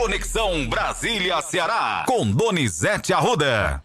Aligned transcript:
Conexão 0.00 0.64
Brasília-Ceará, 0.68 2.04
com 2.06 2.30
Donizete 2.30 3.12
Arruda. 3.12 3.82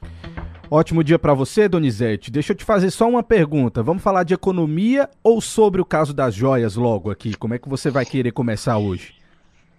Ótimo 0.69 1.03
dia 1.03 1.17
para 1.17 1.33
você, 1.33 1.67
Donizete. 1.67 2.29
Deixa 2.29 2.53
eu 2.53 2.55
te 2.55 2.63
fazer 2.63 2.91
só 2.91 3.09
uma 3.09 3.23
pergunta. 3.23 3.81
Vamos 3.81 4.03
falar 4.03 4.21
de 4.21 4.35
economia 4.35 5.09
ou 5.23 5.41
sobre 5.41 5.81
o 5.81 5.85
caso 5.85 6.13
das 6.13 6.35
joias 6.35 6.75
logo 6.75 7.09
aqui? 7.09 7.33
Como 7.33 7.55
é 7.55 7.57
que 7.57 7.67
você 7.67 7.89
vai 7.89 8.05
querer 8.05 8.31
começar 8.31 8.77
hoje? 8.77 9.15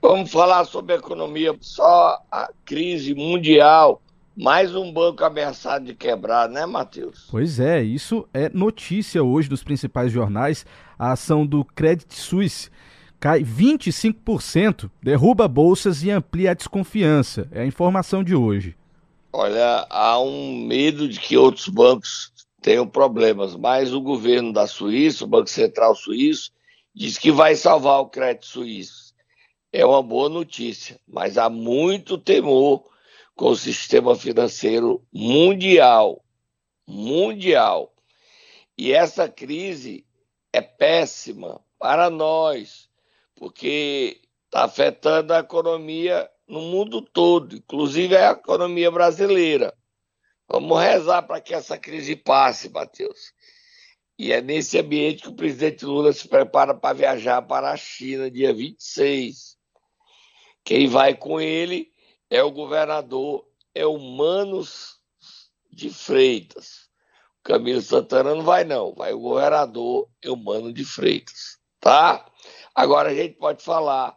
Vamos 0.03 0.33
falar 0.33 0.65
sobre 0.65 0.97
economia. 0.97 1.55
Só 1.61 2.20
a 2.32 2.51
crise 2.64 3.14
mundial, 3.14 4.03
mais 4.37 4.75
um 4.75 4.93
banco 4.93 5.25
ameaçado 5.25 5.85
de 5.85 5.95
quebrar, 5.95 6.48
né, 6.48 6.66
Matheus? 6.66 7.29
Pois 7.30 7.61
é, 7.61 7.80
isso 7.80 8.29
é 8.35 8.51
notícia 8.53 9.23
hoje 9.23 9.48
dos 9.48 9.62
principais 9.62 10.11
jornais. 10.11 10.66
A 10.98 11.12
ação 11.12 11.46
do 11.46 11.64
Credit 11.64 12.12
Suisse 12.12 12.71
cai 13.25 13.43
25%, 13.43 14.90
derruba 15.02 15.48
bolsas 15.48 16.02
e 16.02 16.11
amplia 16.11 16.50
a 16.50 16.54
desconfiança. 16.54 17.48
É 17.50 17.62
a 17.62 17.66
informação 17.66 18.22
de 18.22 18.35
hoje. 18.35 18.76
Olha, 19.32 19.86
há 19.89 20.21
um 20.21 20.66
medo 20.66 21.08
de 21.08 21.18
que 21.18 21.35
outros 21.35 21.68
bancos 21.68 22.30
tenham 22.61 22.86
problemas, 22.86 23.57
mas 23.57 23.94
o 23.94 24.00
governo 24.02 24.52
da 24.52 24.66
Suíça, 24.66 25.25
o 25.25 25.26
Banco 25.26 25.49
Central 25.49 25.94
Suíço, 25.94 26.52
diz 26.94 27.16
que 27.16 27.32
vai 27.32 27.57
salvar 27.57 28.00
o 28.00 28.11
crédito 28.11 28.44
suíço. 28.44 29.14
É 29.72 29.86
uma 29.86 30.02
boa 30.02 30.29
notícia, 30.29 31.00
mas 31.08 31.38
há 31.38 31.49
muito 31.49 32.19
temor 32.19 32.84
com 33.34 33.48
o 33.48 33.56
sistema 33.56 34.14
financeiro 34.14 35.02
mundial. 35.11 36.22
Mundial. 36.86 37.91
E 38.77 38.92
essa 38.92 39.30
crise 39.30 40.05
é 40.52 40.61
péssima 40.61 41.58
para 41.78 42.11
nós, 42.11 42.92
porque 43.34 44.20
está 44.47 44.64
afetando 44.64 45.33
a 45.33 45.41
economia 45.41 46.28
no 46.47 46.61
mundo 46.61 47.00
todo, 47.02 47.56
inclusive 47.56 48.16
a 48.16 48.33
economia 48.33 48.91
brasileira. 48.91 49.74
Vamos 50.48 50.80
rezar 50.80 51.22
para 51.22 51.41
que 51.41 51.54
essa 51.54 51.78
crise 51.78 52.14
passe, 52.14 52.68
Matheus. 52.68 53.32
E 54.18 54.32
é 54.32 54.41
nesse 54.41 54.78
ambiente 54.78 55.22
que 55.22 55.28
o 55.28 55.34
presidente 55.34 55.84
Lula 55.84 56.12
se 56.12 56.28
prepara 56.28 56.74
para 56.74 56.94
viajar 56.94 57.42
para 57.42 57.72
a 57.72 57.76
China, 57.76 58.30
dia 58.30 58.52
26. 58.52 59.56
Quem 60.62 60.86
vai 60.86 61.14
com 61.16 61.41
ele 61.41 61.91
é 62.30 62.42
o 62.42 62.52
governador 62.52 63.46
Elmanos 63.74 65.00
de 65.70 65.91
Freitas. 65.91 66.88
Camilo 67.44 67.82
Santana 67.82 68.34
não 68.34 68.42
vai, 68.42 68.64
não. 68.64 68.94
Vai 68.94 69.12
o 69.12 69.20
governador 69.20 70.08
Eumano 70.22 70.72
de 70.72 70.84
Freitas. 70.84 71.58
Tá? 71.78 72.24
Agora 72.75 73.11
a 73.11 73.14
gente 73.14 73.34
pode 73.34 73.62
falar 73.62 74.17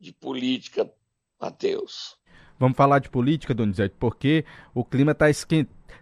de 0.00 0.12
política 0.12 0.90
Matheus. 1.40 2.16
Vamos 2.58 2.76
falar 2.76 2.98
de 2.98 3.08
política, 3.08 3.54
Donizete, 3.54 3.94
porque 3.98 4.44
o 4.74 4.84
clima 4.84 5.12
está 5.12 5.26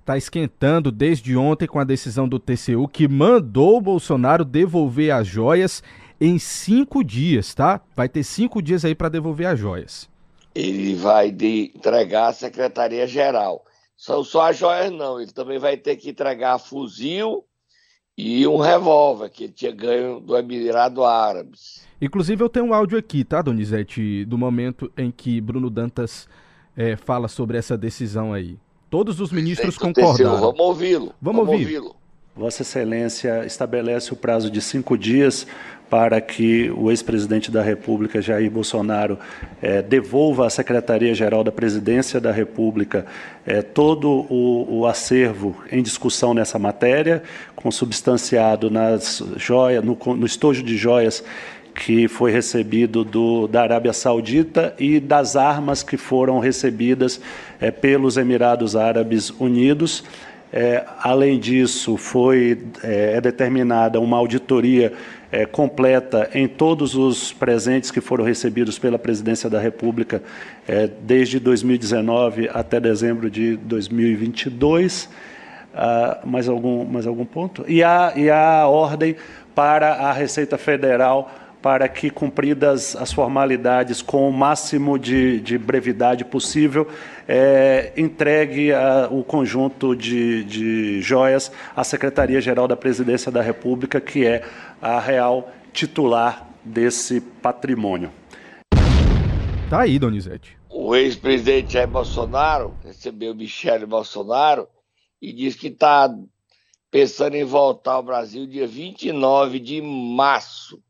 tá 0.04 0.16
esquentando 0.16 0.90
desde 0.92 1.36
ontem 1.36 1.66
com 1.66 1.78
a 1.78 1.84
decisão 1.84 2.28
do 2.28 2.38
TCU 2.38 2.88
que 2.88 3.08
mandou 3.08 3.76
o 3.76 3.80
Bolsonaro 3.80 4.44
devolver 4.44 5.10
as 5.10 5.26
joias 5.26 5.82
em 6.20 6.38
cinco 6.38 7.04
dias, 7.04 7.54
tá? 7.54 7.80
Vai 7.94 8.08
ter 8.08 8.22
cinco 8.22 8.62
dias 8.62 8.84
aí 8.84 8.94
para 8.94 9.10
devolver 9.10 9.48
as 9.48 9.58
joias. 9.58 10.08
Ele 10.54 10.94
vai 10.94 11.30
de 11.30 11.72
entregar 11.74 12.28
à 12.28 12.32
Secretaria-Geral. 12.32 13.62
São 13.96 14.24
só 14.24 14.48
as 14.48 14.56
joias, 14.56 14.90
não. 14.90 15.20
Ele 15.20 15.32
também 15.32 15.58
vai 15.58 15.76
ter 15.76 15.96
que 15.96 16.08
entregar 16.08 16.58
fuzil 16.58 17.44
e 18.16 18.46
um 18.46 18.56
revólver 18.56 19.28
que 19.28 19.44
ele 19.44 19.52
tinha 19.52 19.72
ganho 19.72 20.20
do 20.20 20.36
Emirado 20.36 21.04
Árabes. 21.04 21.86
Inclusive 22.00 22.42
eu 22.42 22.48
tenho 22.48 22.66
um 22.66 22.74
áudio 22.74 22.98
aqui, 22.98 23.24
tá, 23.24 23.42
Donizete, 23.42 24.24
do 24.24 24.38
momento 24.38 24.90
em 24.96 25.10
que 25.10 25.40
Bruno 25.40 25.68
Dantas 25.68 26.28
é, 26.76 26.96
fala 26.96 27.28
sobre 27.28 27.58
essa 27.58 27.76
decisão 27.76 28.32
aí. 28.32 28.58
Todos 28.88 29.20
os 29.20 29.32
ministros 29.32 29.76
concordaram. 29.76 30.40
Vamos 30.40 30.60
ouvi-lo. 30.60 31.14
Vamos, 31.20 31.46
Vamos 31.46 31.60
ouvi-lo. 31.60 31.96
Vossa 32.36 32.60
Excelência 32.60 33.46
estabelece 33.46 34.12
o 34.12 34.16
prazo 34.16 34.50
de 34.50 34.60
cinco 34.60 34.98
dias 34.98 35.46
para 35.88 36.20
que 36.20 36.70
o 36.76 36.90
ex-presidente 36.90 37.50
da 37.50 37.62
República, 37.62 38.20
Jair 38.20 38.50
Bolsonaro, 38.50 39.18
é, 39.62 39.80
devolva 39.80 40.46
à 40.46 40.50
Secretaria-Geral 40.50 41.42
da 41.42 41.50
Presidência 41.50 42.20
da 42.20 42.30
República 42.30 43.06
é, 43.46 43.62
todo 43.62 44.26
o, 44.30 44.80
o, 44.80 44.86
acervo 44.86 45.56
em 45.72 45.82
discussão 45.82 46.34
nessa 46.34 46.58
matéria, 46.58 47.22
consubstanciado 47.54 48.68
nas 48.68 49.22
joias, 49.38 49.82
no, 49.82 49.96
no 50.14 50.26
estojo 50.26 50.62
de 50.62 50.76
joias 50.76 51.24
que 51.74 52.06
foi 52.06 52.32
recebido 52.32 53.02
do, 53.02 53.46
da 53.46 53.62
Arábia 53.62 53.94
Saudita 53.94 54.74
e 54.78 55.00
das 55.00 55.36
armas 55.36 55.82
que 55.82 55.96
foram 55.96 56.38
recebidas 56.38 57.18
é, 57.58 57.70
pelos 57.70 58.18
Emirados 58.18 58.76
Árabes 58.76 59.30
Unidos. 59.40 60.04
É, 60.52 60.84
além 61.02 61.38
disso, 61.38 61.96
foi 61.96 62.58
é, 62.82 63.14
é 63.16 63.20
determinada 63.20 64.00
uma 64.00 64.16
auditoria 64.16 64.92
é, 65.30 65.44
completa 65.44 66.30
em 66.32 66.46
todos 66.46 66.94
os 66.94 67.32
presentes 67.32 67.90
que 67.90 68.00
foram 68.00 68.24
recebidos 68.24 68.78
pela 68.78 68.98
Presidência 68.98 69.50
da 69.50 69.60
República 69.60 70.22
é, 70.66 70.88
desde 71.02 71.40
2019 71.40 72.48
até 72.52 72.78
dezembro 72.78 73.28
de 73.28 73.56
2022. 73.56 75.08
Ah, 75.78 76.20
mais, 76.24 76.48
algum, 76.48 76.86
mais 76.86 77.06
algum 77.06 77.26
ponto? 77.26 77.62
E 77.68 77.82
a, 77.82 78.14
e 78.16 78.30
a 78.30 78.66
ordem 78.66 79.14
para 79.54 79.92
a 79.92 80.12
Receita 80.12 80.56
Federal 80.56 81.30
para 81.66 81.88
que, 81.88 82.10
cumpridas 82.10 82.94
as 82.94 83.12
formalidades 83.12 84.00
com 84.00 84.28
o 84.28 84.32
máximo 84.32 84.96
de, 84.96 85.40
de 85.40 85.58
brevidade 85.58 86.24
possível, 86.24 86.86
é, 87.26 87.92
entregue 87.96 88.72
a, 88.72 89.08
o 89.10 89.24
conjunto 89.24 89.96
de, 89.96 90.44
de 90.44 91.00
joias 91.00 91.50
à 91.74 91.82
Secretaria-Geral 91.82 92.68
da 92.68 92.76
Presidência 92.76 93.32
da 93.32 93.42
República, 93.42 94.00
que 94.00 94.24
é 94.24 94.44
a 94.80 95.00
real 95.00 95.50
titular 95.72 96.48
desse 96.64 97.20
patrimônio. 97.20 98.12
Tá 99.68 99.80
aí, 99.80 99.98
Donizete. 99.98 100.56
O 100.70 100.94
ex-presidente 100.94 101.72
Jair 101.72 101.88
Bolsonaro 101.88 102.76
recebeu 102.84 103.34
Michele 103.34 103.86
Bolsonaro 103.86 104.68
e 105.20 105.32
disse 105.32 105.58
que 105.58 105.66
está 105.66 106.14
pensando 106.92 107.34
em 107.34 107.42
voltar 107.42 107.94
ao 107.94 108.04
Brasil 108.04 108.46
dia 108.46 108.68
29 108.68 109.58
de 109.58 109.82
março. 109.82 110.80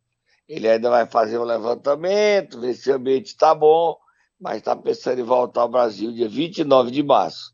Ele 0.49 0.69
ainda 0.69 0.91
vai 0.91 1.07
fazer 1.07 1.39
um 1.39 1.45
levantamento, 1.45 2.61
ver 2.61 2.75
se 2.75 2.91
o 2.91 2.95
ambiente 2.95 3.27
está 3.27 3.55
bom, 3.55 3.97
mas 4.41 4.59
está 4.59 4.77
pensando 4.77 5.21
em 5.21 5.25
voltar 5.25 5.63
ao 5.63 5.69
Brasil 5.69 6.13
dia 6.13 6.29
29 6.29 6.91
de 6.91 7.03
março. 7.03 7.53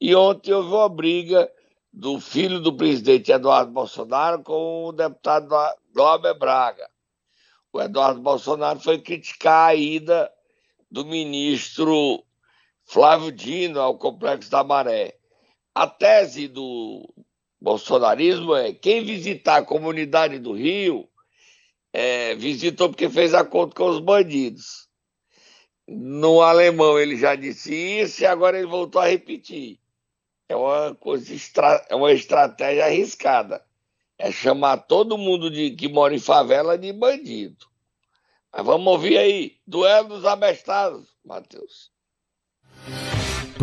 E 0.00 0.14
ontem 0.14 0.52
houve 0.52 0.68
uma 0.68 0.88
briga 0.88 1.50
do 1.92 2.20
filho 2.20 2.60
do 2.60 2.76
presidente 2.76 3.32
Eduardo 3.32 3.70
Bolsonaro 3.70 4.42
com 4.42 4.86
o 4.86 4.92
deputado 4.92 5.48
Glauber 5.94 6.34
Braga. 6.34 6.86
O 7.72 7.80
Eduardo 7.80 8.20
Bolsonaro 8.20 8.78
foi 8.80 8.98
criticar 8.98 9.70
a 9.70 9.74
ida 9.74 10.30
do 10.90 11.04
ministro 11.04 12.22
Flávio 12.84 13.32
Dino 13.32 13.80
ao 13.80 13.96
Complexo 13.96 14.50
da 14.50 14.62
Maré. 14.62 15.16
A 15.74 15.86
tese 15.86 16.46
do 16.46 17.08
bolsonarismo 17.60 18.54
é 18.54 18.72
quem 18.72 19.02
visitar 19.02 19.56
a 19.56 19.64
comunidade 19.64 20.38
do 20.38 20.52
Rio 20.52 21.08
é, 21.96 22.34
visitou 22.34 22.88
porque 22.88 23.08
fez 23.08 23.32
acordo 23.32 23.72
com 23.72 23.88
os 23.88 24.00
bandidos. 24.00 24.88
No 25.86 26.42
alemão 26.42 26.98
ele 26.98 27.16
já 27.16 27.36
disse 27.36 27.72
isso 27.72 28.22
e 28.22 28.26
agora 28.26 28.58
ele 28.58 28.66
voltou 28.66 29.00
a 29.00 29.06
repetir. 29.06 29.78
É 30.48 30.56
uma 30.56 30.92
coisa 30.96 31.32
extra, 31.32 31.86
é 31.88 31.94
uma 31.94 32.12
estratégia 32.12 32.86
arriscada. 32.86 33.64
É 34.18 34.32
chamar 34.32 34.78
todo 34.78 35.16
mundo 35.16 35.48
de 35.48 35.70
que 35.70 35.88
mora 35.88 36.12
em 36.14 36.18
favela 36.18 36.76
de 36.76 36.92
bandido. 36.92 37.64
Mas 38.52 38.66
vamos 38.66 38.92
ouvir 38.92 39.16
aí, 39.16 39.56
duelo 39.64 40.08
dos 40.08 40.24
abestados, 40.24 41.08
Matheus. 41.24 41.92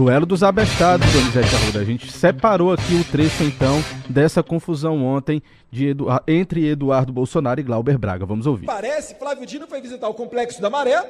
Duelo 0.02 0.26
dos 0.26 0.42
abestados, 0.42 1.06
Donizete 1.14 1.56
Arruda. 1.56 1.80
A 1.80 1.84
gente 1.84 2.12
separou 2.12 2.74
aqui 2.74 2.96
o 2.96 3.04
trecho, 3.04 3.44
então, 3.44 3.84
dessa 4.10 4.42
confusão 4.42 5.06
ontem 5.06 5.44
Edu... 5.72 6.08
entre 6.28 6.68
Eduardo 6.70 7.14
Bolsonaro 7.14 7.60
e 7.60 7.64
Glauber 7.64 8.00
Braga. 8.00 8.26
Vamos 8.26 8.48
ouvir. 8.48 8.66
Parece, 8.66 9.14
Flávio 9.14 9.46
Dino 9.46 9.68
foi 9.68 9.80
visitar 9.80 10.10
o 10.10 10.16
Complexo 10.16 10.60
da 10.60 10.72
Maré, 10.72 11.08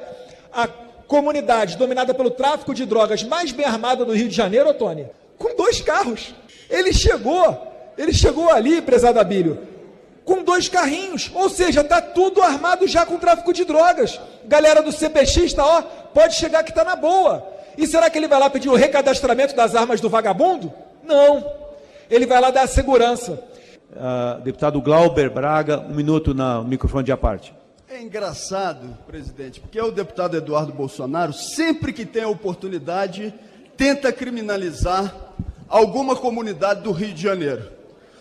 a 0.52 0.68
comunidade 1.06 1.78
dominada 1.78 2.12
pelo 2.12 2.30
tráfico 2.32 2.74
de 2.74 2.84
drogas 2.84 3.22
mais 3.22 3.50
bem 3.50 3.64
armada 3.64 4.04
do 4.04 4.12
Rio 4.12 4.28
de 4.28 4.36
Janeiro, 4.36 4.74
Tony, 4.74 5.06
com 5.38 5.56
dois 5.56 5.80
carros. 5.80 6.34
Ele 6.68 6.92
chegou, 6.92 7.66
ele 7.96 8.12
chegou 8.12 8.50
ali, 8.50 8.82
prezado 8.82 9.18
Abílio, 9.18 9.58
com 10.22 10.42
dois 10.42 10.68
carrinhos, 10.68 11.30
ou 11.32 11.48
seja, 11.48 11.82
tá 11.82 12.02
tudo 12.02 12.42
armado 12.42 12.86
já 12.86 13.06
com 13.06 13.16
tráfico 13.16 13.54
de 13.54 13.64
drogas. 13.64 14.20
Galera 14.44 14.82
do 14.82 14.92
CPX 14.92 15.54
tá, 15.54 15.64
ó, 15.64 15.80
pode 16.12 16.34
chegar 16.34 16.62
que 16.62 16.74
tá 16.74 16.84
na 16.84 16.94
boa. 16.94 17.61
E 17.76 17.86
será 17.86 18.10
que 18.10 18.18
ele 18.18 18.28
vai 18.28 18.38
lá 18.38 18.50
pedir 18.50 18.68
o 18.68 18.74
recadastramento 18.74 19.54
das 19.54 19.74
armas 19.74 20.00
do 20.00 20.08
vagabundo? 20.08 20.72
Não. 21.04 21.44
Ele 22.10 22.26
vai 22.26 22.40
lá 22.40 22.50
dar 22.50 22.62
a 22.62 22.66
segurança. 22.66 23.42
Uh, 23.90 24.40
deputado 24.42 24.80
Glauber 24.80 25.30
Braga, 25.30 25.80
um 25.80 25.94
minuto 25.94 26.34
no 26.34 26.64
microfone 26.64 27.04
de 27.04 27.12
aparte. 27.12 27.54
É 27.88 28.00
engraçado, 28.00 28.96
presidente, 29.06 29.60
porque 29.60 29.78
o 29.78 29.90
deputado 29.90 30.34
Eduardo 30.34 30.72
Bolsonaro, 30.72 31.32
sempre 31.32 31.92
que 31.92 32.06
tem 32.06 32.22
a 32.22 32.28
oportunidade, 32.28 33.34
tenta 33.76 34.10
criminalizar 34.10 35.14
alguma 35.68 36.16
comunidade 36.16 36.80
do 36.80 36.90
Rio 36.90 37.12
de 37.12 37.22
Janeiro. 37.22 37.70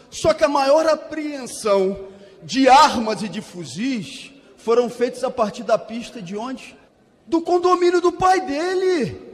Só 0.09 0.33
que 0.33 0.43
a 0.43 0.49
maior 0.49 0.85
apreensão 0.87 1.97
de 2.43 2.67
armas 2.67 3.21
e 3.21 3.29
de 3.29 3.39
fuzis 3.39 4.31
foram 4.57 4.89
feitos 4.89 5.23
a 5.23 5.29
partir 5.29 5.63
da 5.63 5.77
pista 5.77 6.21
de 6.21 6.35
onde? 6.35 6.77
Do 7.25 7.41
condomínio 7.41 8.01
do 8.01 8.11
pai 8.11 8.41
dele. 8.41 9.30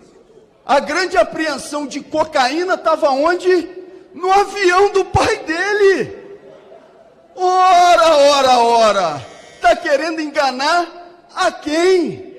A 0.68 0.82
grande 0.82 1.18
apreensão 1.18 1.88
de 1.88 2.02
cocaína 2.02 2.74
estava 2.74 3.10
onde? 3.12 3.70
No 4.14 4.30
avião 4.30 4.92
do 4.92 5.06
pai 5.06 5.38
dele. 5.38 6.18
Ora, 7.34 8.16
ora, 8.18 8.60
ora. 8.60 9.26
Está 9.56 9.76
querendo 9.78 10.20
enganar 10.20 10.86
a 11.34 11.50
quem? 11.52 12.36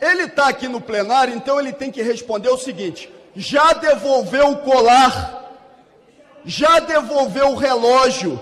Ele 0.00 0.24
está 0.24 0.48
aqui 0.48 0.66
no 0.66 0.80
plenário, 0.80 1.34
então 1.34 1.60
ele 1.60 1.72
tem 1.72 1.92
que 1.92 2.02
responder 2.02 2.48
o 2.48 2.58
seguinte: 2.58 3.08
já 3.36 3.72
devolveu 3.74 4.50
o 4.50 4.56
colar, 4.56 5.54
já 6.44 6.80
devolveu 6.80 7.50
o 7.50 7.56
relógio 7.56 8.40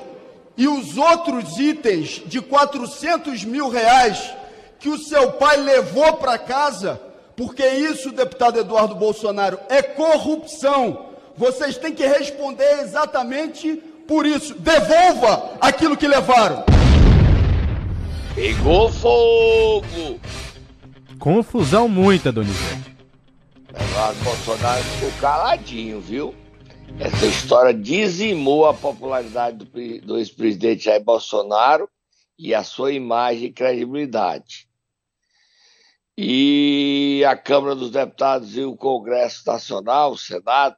e 0.56 0.66
os 0.66 0.96
outros 0.96 1.58
itens 1.58 2.22
de 2.24 2.40
400 2.40 3.44
mil 3.44 3.68
reais 3.68 4.32
que 4.78 4.88
o 4.88 4.98
seu 4.98 5.32
pai 5.32 5.58
levou 5.58 6.14
para 6.14 6.38
casa, 6.38 6.98
porque 7.36 7.66
isso, 7.66 8.12
deputado 8.12 8.58
Eduardo 8.58 8.94
Bolsonaro, 8.94 9.58
é 9.68 9.82
corrupção. 9.82 11.06
Vocês 11.36 11.78
têm 11.78 11.94
que 11.94 12.06
responder 12.06 12.80
exatamente 12.80 13.76
por 14.06 14.26
isso. 14.26 14.54
Devolva 14.54 15.52
aquilo 15.60 15.96
que 15.96 16.06
levaram. 16.06 16.64
Pegou 18.34 18.90
fogo! 18.90 20.20
Confusão 21.18 21.88
muita, 21.88 22.32
Donizete. 22.32 22.96
Eduardo 23.68 24.20
Bolsonaro 24.22 24.82
ficou 24.82 25.10
caladinho, 25.20 26.00
viu? 26.00 26.34
Essa 26.98 27.26
história 27.26 27.72
dizimou 27.72 28.66
a 28.66 28.74
popularidade 28.74 29.58
do, 29.58 30.06
do 30.06 30.18
ex-presidente 30.18 30.84
Jair 30.84 31.02
Bolsonaro 31.02 31.88
e 32.38 32.54
a 32.54 32.62
sua 32.62 32.92
imagem 32.92 33.46
e 33.46 33.52
credibilidade. 33.52 34.68
E 36.16 37.24
a 37.26 37.34
Câmara 37.34 37.74
dos 37.74 37.90
Deputados 37.90 38.54
e 38.56 38.62
o 38.62 38.76
Congresso 38.76 39.42
Nacional, 39.46 40.12
o 40.12 40.18
Senado, 40.18 40.76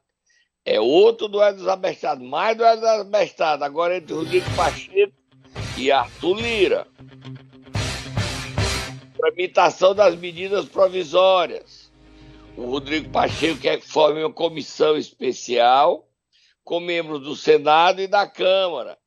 é 0.63 0.79
outro 0.79 1.27
duelo 1.27 1.57
desabestado, 1.57 2.23
mais 2.23 2.57
duelo 2.57 2.79
desabestado, 2.79 3.63
agora 3.65 3.97
entre 3.97 4.13
Rodrigo 4.13 4.45
Pacheco 4.55 5.13
e 5.77 5.91
Arthur 5.91 6.37
Lira. 6.39 6.87
Tramitação 9.17 9.93
das 9.93 10.15
medidas 10.15 10.65
provisórias. 10.65 11.91
O 12.55 12.67
Rodrigo 12.67 13.09
Pacheco 13.09 13.59
quer 13.59 13.81
que 13.81 13.87
forme 13.87 14.23
uma 14.23 14.31
comissão 14.31 14.95
especial 14.95 16.07
com 16.63 16.79
membros 16.79 17.19
do 17.21 17.35
Senado 17.35 18.01
e 18.01 18.07
da 18.07 18.25
Câmara. 18.25 18.97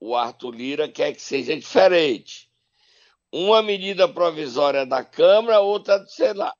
O 0.00 0.16
Arthur 0.16 0.50
Lira 0.50 0.88
quer 0.88 1.12
que 1.12 1.22
seja 1.22 1.56
diferente. 1.56 2.49
Uma 3.32 3.62
medida 3.62 4.08
provisória 4.08 4.84
da 4.84 5.04
Câmara, 5.04 5.60
outra 5.60 5.98
do 5.98 6.08
Senado. 6.08 6.54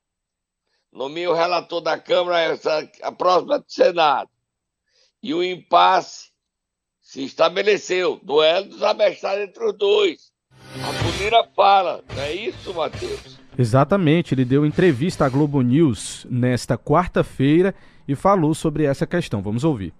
Nomeia 0.91 1.29
o 1.29 1.33
relator 1.33 1.81
da 1.81 1.97
Câmara, 1.97 2.39
essa, 2.39 2.89
a 3.01 3.11
próxima 3.11 3.59
do 3.59 3.65
Senado. 3.67 4.29
E 5.21 5.33
o 5.33 5.43
impasse 5.43 6.29
se 7.01 7.23
estabeleceu. 7.23 8.19
Duelo 8.23 8.69
dos 8.69 8.83
abestados 8.83 9.43
entre 9.43 9.63
os 9.65 9.77
dois. 9.77 10.31
A 10.75 11.21
Lira 11.21 11.45
fala, 11.53 12.03
não 12.15 12.23
é 12.23 12.33
isso, 12.33 12.73
Matheus? 12.73 13.39
Exatamente, 13.57 14.33
ele 14.33 14.45
deu 14.45 14.65
entrevista 14.65 15.25
à 15.25 15.29
Globo 15.29 15.61
News 15.61 16.25
nesta 16.29 16.77
quarta-feira 16.77 17.75
e 18.07 18.15
falou 18.15 18.55
sobre 18.55 18.85
essa 18.85 19.05
questão. 19.05 19.41
Vamos 19.41 19.65
ouvir. 19.65 19.93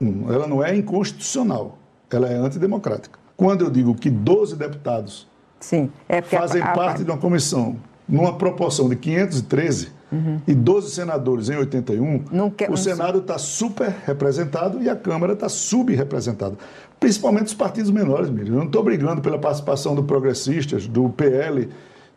Ela 0.00 0.46
não 0.46 0.64
é 0.64 0.74
inconstitucional, 0.74 1.78
ela 2.10 2.28
é 2.28 2.34
antidemocrática. 2.34 3.18
Quando 3.36 3.64
eu 3.64 3.70
digo 3.70 3.94
que 3.94 4.08
12 4.08 4.56
deputados 4.56 5.26
Sim, 5.64 5.90
é 6.06 6.20
fazem 6.20 6.60
a, 6.60 6.66
a, 6.66 6.72
parte 6.74 7.00
a... 7.00 7.04
de 7.06 7.10
uma 7.10 7.16
comissão 7.16 7.76
numa 8.06 8.34
proporção 8.34 8.86
de 8.86 8.96
513 8.96 9.88
uhum. 10.12 10.38
e 10.46 10.54
12 10.54 10.90
senadores 10.90 11.48
em 11.48 11.56
81, 11.56 12.50
quer, 12.50 12.70
o 12.70 12.76
Senado 12.76 13.20
está 13.20 13.38
super 13.38 13.88
representado 14.04 14.82
e 14.82 14.90
a 14.90 14.94
Câmara 14.94 15.32
está 15.32 15.48
subrepresentada. 15.48 16.58
Principalmente 17.00 17.46
os 17.46 17.54
partidos 17.54 17.90
menores, 17.90 18.28
Miriam. 18.28 18.52
Eu 18.52 18.58
não 18.58 18.66
estou 18.66 18.84
brigando 18.84 19.22
pela 19.22 19.38
participação 19.38 19.94
do 19.94 20.04
Progressistas, 20.04 20.86
do 20.86 21.08
PL, 21.08 21.70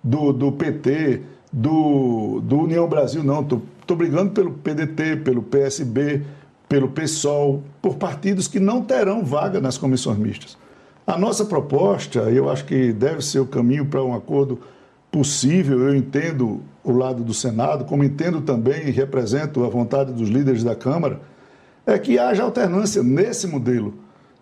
do, 0.04 0.34
do 0.34 0.52
PT, 0.52 1.22
do, 1.52 2.42
do 2.42 2.60
União 2.60 2.86
Brasil, 2.86 3.24
não. 3.24 3.40
Estou 3.40 3.96
brigando 3.96 4.32
pelo 4.32 4.52
PDT, 4.52 5.16
pelo 5.24 5.42
PSB, 5.42 6.22
pelo 6.68 6.90
PSOL, 6.90 7.64
por 7.82 7.96
partidos 7.96 8.46
que 8.46 8.60
não 8.60 8.82
terão 8.82 9.24
vaga 9.24 9.62
nas 9.62 9.78
comissões 9.78 10.18
mistas. 10.18 10.58
A 11.08 11.18
nossa 11.18 11.46
proposta, 11.46 12.20
eu 12.24 12.50
acho 12.50 12.66
que 12.66 12.92
deve 12.92 13.22
ser 13.22 13.40
o 13.40 13.46
caminho 13.46 13.86
para 13.86 14.04
um 14.04 14.14
acordo 14.14 14.60
possível. 15.10 15.80
Eu 15.88 15.96
entendo 15.96 16.60
o 16.84 16.92
lado 16.92 17.24
do 17.24 17.34
Senado, 17.34 17.86
como 17.86 18.04
entendo 18.04 18.42
também 18.42 18.90
e 18.90 18.92
represento 18.92 19.64
a 19.64 19.70
vontade 19.70 20.12
dos 20.12 20.28
líderes 20.28 20.66
da 20.66 20.76
Câmara, 20.76 21.22
é 21.86 21.98
que 21.98 22.20
haja 22.20 22.44
alternância 22.44 23.02
nesse 23.02 23.48
modelo. 23.48 23.94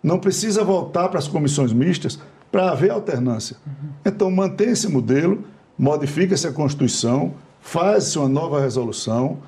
Não 0.02 0.18
precisa 0.18 0.64
voltar 0.64 1.08
para 1.08 1.20
as 1.20 1.28
comissões 1.28 1.72
mistas 1.72 2.18
para 2.50 2.72
haver 2.72 2.90
alternância. 2.90 3.56
Então, 4.04 4.28
mantém 4.28 4.70
esse 4.70 4.88
modelo, 4.88 5.44
modifica-se 5.78 6.48
a 6.48 6.52
Constituição, 6.52 7.34
faz-se 7.60 8.18
uma 8.18 8.28
nova 8.28 8.60
resolução 8.60 9.38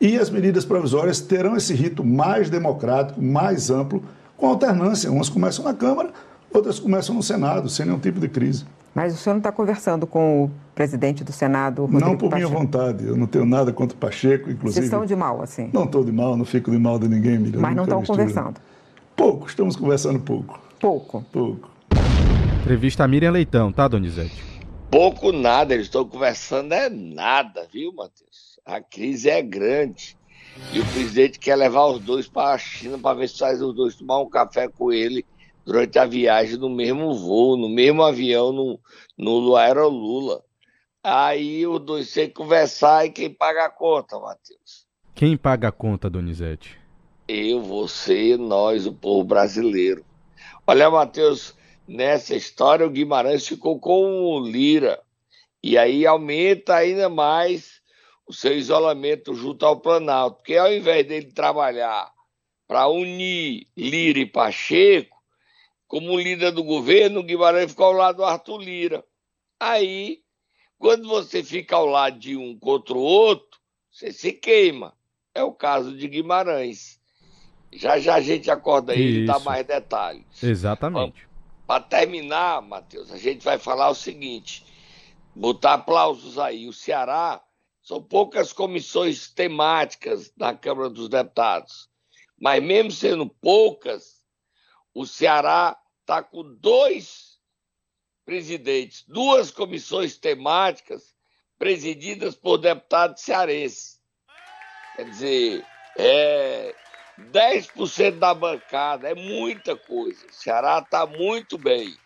e 0.00 0.16
as 0.16 0.30
medidas 0.30 0.64
provisórias 0.64 1.18
terão 1.20 1.56
esse 1.56 1.74
rito 1.74 2.04
mais 2.04 2.48
democrático, 2.48 3.20
mais 3.20 3.68
amplo, 3.68 4.00
com 4.36 4.46
alternância. 4.46 5.10
Umas 5.10 5.28
começam 5.28 5.64
na 5.64 5.74
Câmara, 5.74 6.12
outras 6.52 6.78
começam 6.78 7.14
no 7.14 7.22
Senado, 7.22 7.68
sem 7.68 7.86
nenhum 7.86 7.98
tipo 7.98 8.20
de 8.20 8.28
crise. 8.28 8.64
Mas 8.94 9.14
o 9.14 9.16
senhor 9.16 9.34
não 9.34 9.38
está 9.38 9.52
conversando 9.52 10.06
com 10.06 10.44
o 10.44 10.50
presidente 10.74 11.22
do 11.22 11.30
Senado, 11.30 11.82
Rodrigo 11.82 12.04
Não 12.04 12.16
por 12.16 12.30
Pacheco. 12.30 12.50
minha 12.50 12.60
vontade. 12.60 13.06
Eu 13.06 13.16
não 13.16 13.26
tenho 13.26 13.46
nada 13.46 13.72
contra 13.72 13.96
o 13.96 14.00
Pacheco, 14.00 14.50
inclusive. 14.50 14.72
Vocês 14.72 14.84
estão 14.86 15.06
de 15.06 15.14
mal, 15.14 15.40
assim? 15.40 15.70
Não 15.72 15.84
estou 15.84 16.02
de 16.02 16.10
mal, 16.10 16.36
não 16.36 16.44
fico 16.44 16.70
de 16.70 16.78
mal 16.78 16.98
de 16.98 17.08
ninguém, 17.08 17.38
Miriam. 17.38 17.60
Mas 17.60 17.76
não 17.76 17.84
estão 17.84 18.02
conversando? 18.02 18.60
Pouco, 19.14 19.46
estamos 19.46 19.76
conversando 19.76 20.18
pouco. 20.18 20.60
Pouco? 20.80 21.24
Pouco. 21.30 21.70
Entrevista 22.62 23.04
a 23.04 23.08
Miriam 23.08 23.30
Leitão, 23.30 23.72
tá, 23.72 23.86
Donizete? 23.86 24.42
Pouco 24.90 25.32
nada, 25.32 25.74
eles 25.74 25.86
estão 25.86 26.04
conversando 26.04 26.72
é 26.72 26.88
nada, 26.88 27.66
viu, 27.72 27.92
Matheus? 27.92 28.58
A 28.64 28.80
crise 28.80 29.28
é 29.28 29.40
grande. 29.42 30.16
E 30.72 30.80
o 30.80 30.84
presidente 30.86 31.38
quer 31.38 31.56
levar 31.56 31.86
os 31.86 32.00
dois 32.00 32.26
para 32.26 32.54
a 32.54 32.58
China 32.58 32.98
para 32.98 33.16
ver 33.16 33.28
se 33.28 33.38
faz 33.38 33.62
os 33.62 33.74
dois 33.74 33.94
tomar 33.94 34.20
um 34.20 34.28
café 34.28 34.66
com 34.66 34.90
ele 34.90 35.24
durante 35.68 35.98
a 35.98 36.06
viagem 36.06 36.56
no 36.56 36.70
mesmo 36.70 37.12
voo, 37.12 37.54
no 37.54 37.68
mesmo 37.68 38.02
avião, 38.02 38.52
no, 38.52 38.80
no 39.18 39.54
Aerolula. 39.54 40.42
Aí 41.04 41.66
os 41.66 41.78
dois 41.80 42.14
que 42.14 42.28
conversar 42.28 43.04
e 43.04 43.10
quem 43.10 43.28
paga 43.28 43.66
a 43.66 43.70
conta, 43.70 44.18
Matheus? 44.18 44.86
Quem 45.14 45.36
paga 45.36 45.68
a 45.68 45.72
conta, 45.72 46.08
Donizete? 46.08 46.80
Eu, 47.28 47.60
você, 47.60 48.38
nós, 48.38 48.86
o 48.86 48.94
povo 48.94 49.22
brasileiro. 49.24 50.06
Olha, 50.66 50.90
Matheus, 50.90 51.54
nessa 51.86 52.34
história 52.34 52.86
o 52.86 52.90
Guimarães 52.90 53.46
ficou 53.46 53.78
com 53.78 54.24
o 54.24 54.40
Lira. 54.40 54.98
E 55.62 55.76
aí 55.76 56.06
aumenta 56.06 56.76
ainda 56.76 57.10
mais 57.10 57.82
o 58.26 58.32
seu 58.32 58.56
isolamento 58.56 59.34
junto 59.34 59.66
ao 59.66 59.78
Planalto. 59.78 60.38
Porque 60.38 60.56
ao 60.56 60.72
invés 60.72 61.06
dele 61.06 61.30
trabalhar 61.30 62.10
para 62.66 62.88
unir 62.88 63.66
Lira 63.76 64.20
e 64.20 64.24
Pacheco, 64.24 65.17
como 65.88 66.18
líder 66.18 66.52
do 66.52 66.62
governo, 66.62 67.20
o 67.20 67.24
Guimarães 67.24 67.70
ficou 67.70 67.86
ao 67.86 67.92
lado 67.92 68.16
do 68.18 68.24
Arthur 68.24 68.58
Lira. 68.58 69.04
Aí, 69.58 70.20
quando 70.78 71.08
você 71.08 71.42
fica 71.42 71.74
ao 71.74 71.86
lado 71.86 72.18
de 72.18 72.36
um 72.36 72.56
contra 72.56 72.94
o 72.94 73.00
outro, 73.00 73.58
você 73.90 74.12
se 74.12 74.32
queima. 74.32 74.94
É 75.34 75.42
o 75.42 75.52
caso 75.52 75.96
de 75.96 76.06
Guimarães. 76.06 77.00
Já 77.72 77.98
já 77.98 78.16
a 78.16 78.20
gente 78.20 78.50
acorda 78.50 78.92
aí 78.92 79.22
e 79.22 79.26
dá 79.26 79.38
mais 79.38 79.66
detalhes. 79.66 80.24
Exatamente. 80.42 81.26
Para 81.66 81.82
terminar, 81.82 82.62
Matheus, 82.62 83.10
a 83.10 83.16
gente 83.16 83.42
vai 83.42 83.58
falar 83.58 83.88
o 83.88 83.94
seguinte: 83.94 84.64
botar 85.34 85.74
aplausos 85.74 86.38
aí. 86.38 86.68
O 86.68 86.72
Ceará 86.72 87.42
são 87.82 88.02
poucas 88.02 88.52
comissões 88.52 89.30
temáticas 89.30 90.32
na 90.36 90.54
Câmara 90.54 90.90
dos 90.90 91.08
Deputados. 91.08 91.88
Mas 92.40 92.62
mesmo 92.62 92.90
sendo 92.90 93.26
poucas, 93.26 94.17
o 94.98 95.06
Ceará 95.06 95.78
está 96.00 96.20
com 96.24 96.42
dois 96.42 97.38
presidentes, 98.24 99.04
duas 99.06 99.48
comissões 99.48 100.16
temáticas 100.16 101.14
presididas 101.56 102.34
por 102.34 102.58
deputados 102.58 103.22
cearenses. 103.22 104.00
Quer 104.96 105.04
dizer, 105.04 105.64
é 105.96 106.74
10% 107.30 108.18
da 108.18 108.34
bancada, 108.34 109.08
é 109.08 109.14
muita 109.14 109.76
coisa. 109.76 110.26
O 110.26 110.32
Ceará 110.32 110.80
está 110.80 111.06
muito 111.06 111.56
bem. 111.56 111.96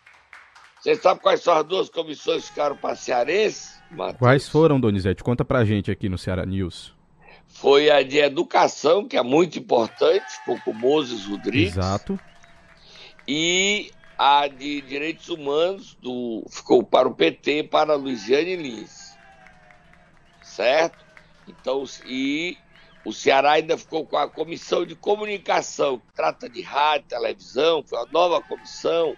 Você 0.79 0.93
sabe 0.95 1.19
quais 1.19 1.41
são 1.41 1.55
as 1.55 1.65
duas 1.65 1.89
comissões 1.89 2.43
que 2.43 2.49
ficaram 2.49 2.77
para 2.77 2.95
cearense? 2.95 3.81
Matheus? 3.89 4.19
Quais 4.19 4.47
foram, 4.47 4.79
Donizete? 4.79 5.23
Conta 5.23 5.43
pra 5.43 5.65
gente 5.65 5.89
aqui 5.89 6.07
no 6.07 6.17
Ceará 6.19 6.45
News. 6.45 6.93
Foi 7.47 7.89
a 7.89 8.03
de 8.03 8.19
educação, 8.19 9.07
que 9.07 9.17
é 9.17 9.23
muito 9.23 9.57
importante, 9.57 10.25
ficou 10.39 10.59
com 10.61 10.73
Moses 10.73 11.25
Rodrigues. 11.25 11.75
Exato. 11.75 12.19
E 13.27 13.91
a 14.17 14.47
de 14.47 14.81
direitos 14.81 15.29
humanos 15.29 15.95
do, 15.95 16.45
ficou 16.49 16.83
para 16.83 17.07
o 17.07 17.15
PT, 17.15 17.63
para 17.63 17.93
a 17.93 17.95
Luiziane 17.95 18.55
Lins. 18.55 19.17
Certo? 20.41 21.05
Então, 21.47 21.83
e 22.05 22.57
o 23.05 23.11
Ceará 23.11 23.53
ainda 23.53 23.77
ficou 23.77 24.05
com 24.05 24.17
a 24.17 24.29
comissão 24.29 24.85
de 24.85 24.95
comunicação, 24.95 25.99
que 25.99 26.13
trata 26.13 26.49
de 26.49 26.61
rádio, 26.61 27.09
televisão, 27.09 27.83
foi 27.83 27.99
a 27.99 28.05
nova 28.05 28.41
comissão. 28.41 29.15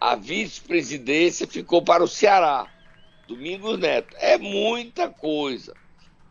A 0.00 0.16
vice-presidência 0.16 1.46
ficou 1.46 1.82
para 1.82 2.02
o 2.02 2.08
Ceará, 2.08 2.70
Domingos 3.26 3.78
Neto. 3.78 4.16
É 4.18 4.36
muita 4.36 5.08
coisa. 5.08 5.76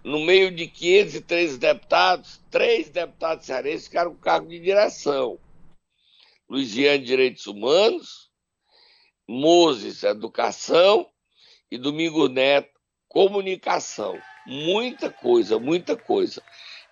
No 0.04 0.20
meio 0.24 0.52
de 0.54 0.68
513 0.68 1.58
deputados, 1.58 2.42
três 2.50 2.90
deputados 2.90 3.46
cearenses 3.46 3.88
ficaram 3.88 4.12
com 4.12 4.20
cargo 4.20 4.48
de 4.48 4.60
direção. 4.60 5.40
Luiziane, 6.50 7.04
Direitos 7.04 7.48
Humanos, 7.48 8.30
Moses, 9.28 10.04
Educação 10.04 11.10
e 11.72 11.78
Domingos 11.78 12.30
Neto, 12.30 12.80
Comunicação 13.08 14.20
muita 14.46 15.12
coisa, 15.12 15.60
muita 15.60 15.98
coisa. 15.98 16.44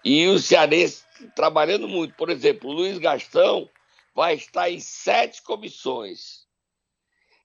E 0.03 0.27
os 0.27 0.45
cearenses 0.45 1.05
trabalhando 1.36 1.88
muito. 1.88 2.15
Por 2.15 2.29
exemplo, 2.29 2.69
o 2.69 2.74
Luiz 2.74 2.98
Gastão 2.98 3.69
vai 4.13 4.36
estar 4.36 4.69
em 4.69 4.79
sete 4.79 5.41
comissões. 5.41 6.45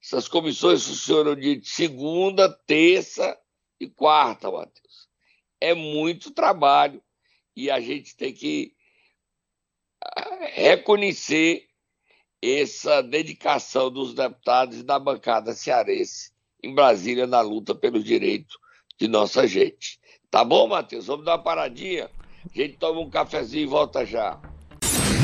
Essas 0.02 0.26
comissões 0.26 0.86
funcionam 0.86 1.34
de 1.34 1.60
segunda, 1.64 2.48
terça 2.66 3.38
e 3.78 3.88
quarta, 3.88 4.50
Matheus. 4.50 5.08
É 5.60 5.74
muito 5.74 6.30
trabalho 6.30 7.02
e 7.54 7.70
a 7.70 7.80
gente 7.80 8.16
tem 8.16 8.32
que 8.32 8.74
ah, 10.00 10.38
reconhecer 10.52 11.67
essa 12.42 13.02
dedicação 13.02 13.90
dos 13.90 14.14
deputados 14.14 14.78
e 14.78 14.82
da 14.82 14.98
bancada 14.98 15.52
cearense 15.52 16.30
em 16.62 16.74
Brasília 16.74 17.26
na 17.26 17.40
luta 17.40 17.74
pelos 17.74 18.04
direitos 18.04 18.56
de 18.98 19.08
nossa 19.08 19.46
gente. 19.46 19.98
Tá 20.30 20.44
bom, 20.44 20.68
Matheus? 20.68 21.06
Vamos 21.06 21.24
dar 21.24 21.32
uma 21.32 21.42
paradinha. 21.42 22.10
A 22.44 22.58
gente 22.58 22.76
toma 22.76 23.00
um 23.00 23.10
cafezinho 23.10 23.64
e 23.64 23.66
volta 23.66 24.04
já. 24.04 24.38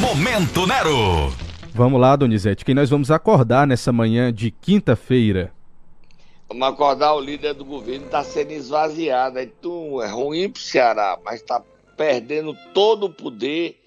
Momento 0.01 0.67
Nero! 0.67 1.33
Vamos 1.75 2.01
lá, 2.01 2.15
Donizete. 2.15 2.65
Quem 2.65 2.75
nós 2.75 2.89
vamos 2.89 3.11
acordar 3.11 3.67
nessa 3.67 3.93
manhã 3.93 4.33
de 4.33 4.51
quinta-feira? 4.51 5.53
Vamos 6.49 6.69
acordar 6.69 7.15
o 7.15 7.21
líder 7.21 7.55
do 7.55 7.65
governo 7.65 8.07
está 8.07 8.23
sendo 8.23 8.53
esvaziado. 8.53 9.41
Então 9.41 10.01
é 10.01 10.09
ruim 10.09 10.49
para 10.49 10.61
o 10.61 10.63
Ceará, 10.63 11.19
mas 11.25 11.41
está 11.41 11.61
perdendo 11.97 12.57
todo 12.73 13.07
o 13.07 13.11
poder 13.13 13.81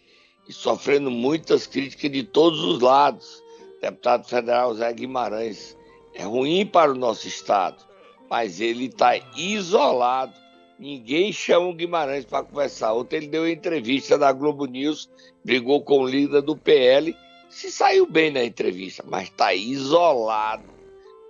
e 0.47 0.53
sofrendo 0.53 1.11
muitas 1.11 1.67
críticas 1.67 2.11
de 2.11 2.23
todos 2.23 2.63
os 2.63 2.79
lados. 2.79 3.43
Deputado 3.81 4.27
federal 4.27 4.73
Zé 4.73 4.91
Guimarães. 4.93 5.77
É 6.13 6.23
ruim 6.23 6.65
para 6.65 6.91
o 6.91 6.95
nosso 6.95 7.27
estado 7.27 7.87
mas 8.29 8.59
ele 8.59 8.85
está 8.85 9.17
isolado. 9.35 10.33
Ninguém 10.79 11.31
chama 11.33 11.67
o 11.67 11.73
Guimarães 11.73 12.25
para 12.25 12.43
conversar. 12.43 12.93
Ontem 12.93 13.17
ele 13.17 13.27
deu 13.27 13.49
entrevista 13.49 14.17
da 14.17 14.31
Globo 14.31 14.65
News, 14.65 15.09
brigou 15.43 15.81
com 15.81 15.99
o 15.99 16.07
líder 16.07 16.41
do 16.41 16.55
PL, 16.55 17.15
se 17.49 17.71
saiu 17.71 18.05
bem 18.05 18.31
na 18.31 18.43
entrevista, 18.43 19.03
mas 19.07 19.23
está 19.23 19.53
isolado 19.53 20.63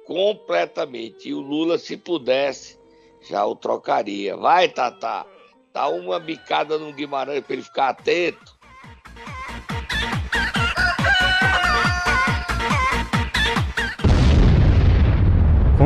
completamente. 0.05 1.29
E 1.29 1.33
o 1.33 1.39
Lula, 1.39 1.77
se 1.77 1.95
pudesse, 1.95 2.77
já 3.29 3.45
o 3.45 3.55
trocaria. 3.55 4.35
Vai, 4.35 4.67
Tatá, 4.67 5.25
dá 5.73 5.87
uma 5.87 6.19
bicada 6.19 6.77
no 6.77 6.91
Guimarães 6.91 7.41
para 7.41 7.53
ele 7.53 7.63
ficar 7.63 7.89
atento. 7.89 8.56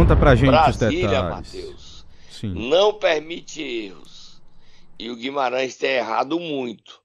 Conta 0.01 0.15
pra 0.15 0.33
gente 0.33 0.49
Brasília, 0.49 0.87
os 0.87 0.95
detalhes. 0.95 1.29
Matheus, 1.29 2.05
Sim. 2.31 2.69
não 2.69 2.91
permite 2.91 3.61
erros. 3.61 4.41
E 4.97 5.11
o 5.11 5.15
Guimarães 5.15 5.75
tem 5.75 5.91
errado 5.91 6.39
muito. 6.39 6.99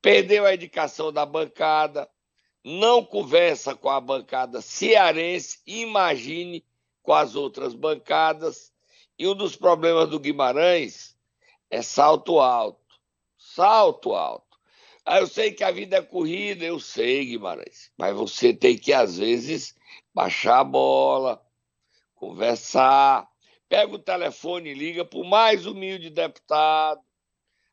Perdeu 0.00 0.46
a 0.46 0.54
indicação 0.54 1.12
da 1.12 1.26
bancada, 1.26 2.08
não 2.64 3.04
conversa 3.04 3.74
com 3.74 3.90
a 3.90 4.00
bancada 4.00 4.62
cearense, 4.62 5.58
imagine 5.66 6.64
com 7.02 7.12
as 7.12 7.34
outras 7.34 7.74
bancadas. 7.74 8.72
E 9.18 9.28
um 9.28 9.34
dos 9.34 9.54
problemas 9.54 10.08
do 10.08 10.18
Guimarães 10.18 11.14
é 11.70 11.82
salto 11.82 12.40
alto. 12.40 12.80
Salto 13.36 14.14
alto. 14.14 14.56
Ah, 15.04 15.18
eu 15.20 15.26
sei 15.26 15.52
que 15.52 15.64
a 15.64 15.70
vida 15.70 15.98
é 15.98 16.02
corrida, 16.02 16.64
eu 16.64 16.80
sei, 16.80 17.26
Guimarães. 17.26 17.90
Mas 17.98 18.16
você 18.16 18.54
tem 18.54 18.78
que, 18.78 18.94
às 18.94 19.18
vezes, 19.18 19.76
baixar 20.14 20.60
a 20.60 20.64
bola, 20.64 21.46
conversar, 22.18 23.28
pega 23.68 23.94
o 23.94 23.98
telefone 23.98 24.70
e 24.70 24.74
liga 24.74 25.04
para 25.04 25.18
o 25.18 25.24
mais 25.24 25.66
humilde 25.66 26.10
deputado. 26.10 27.00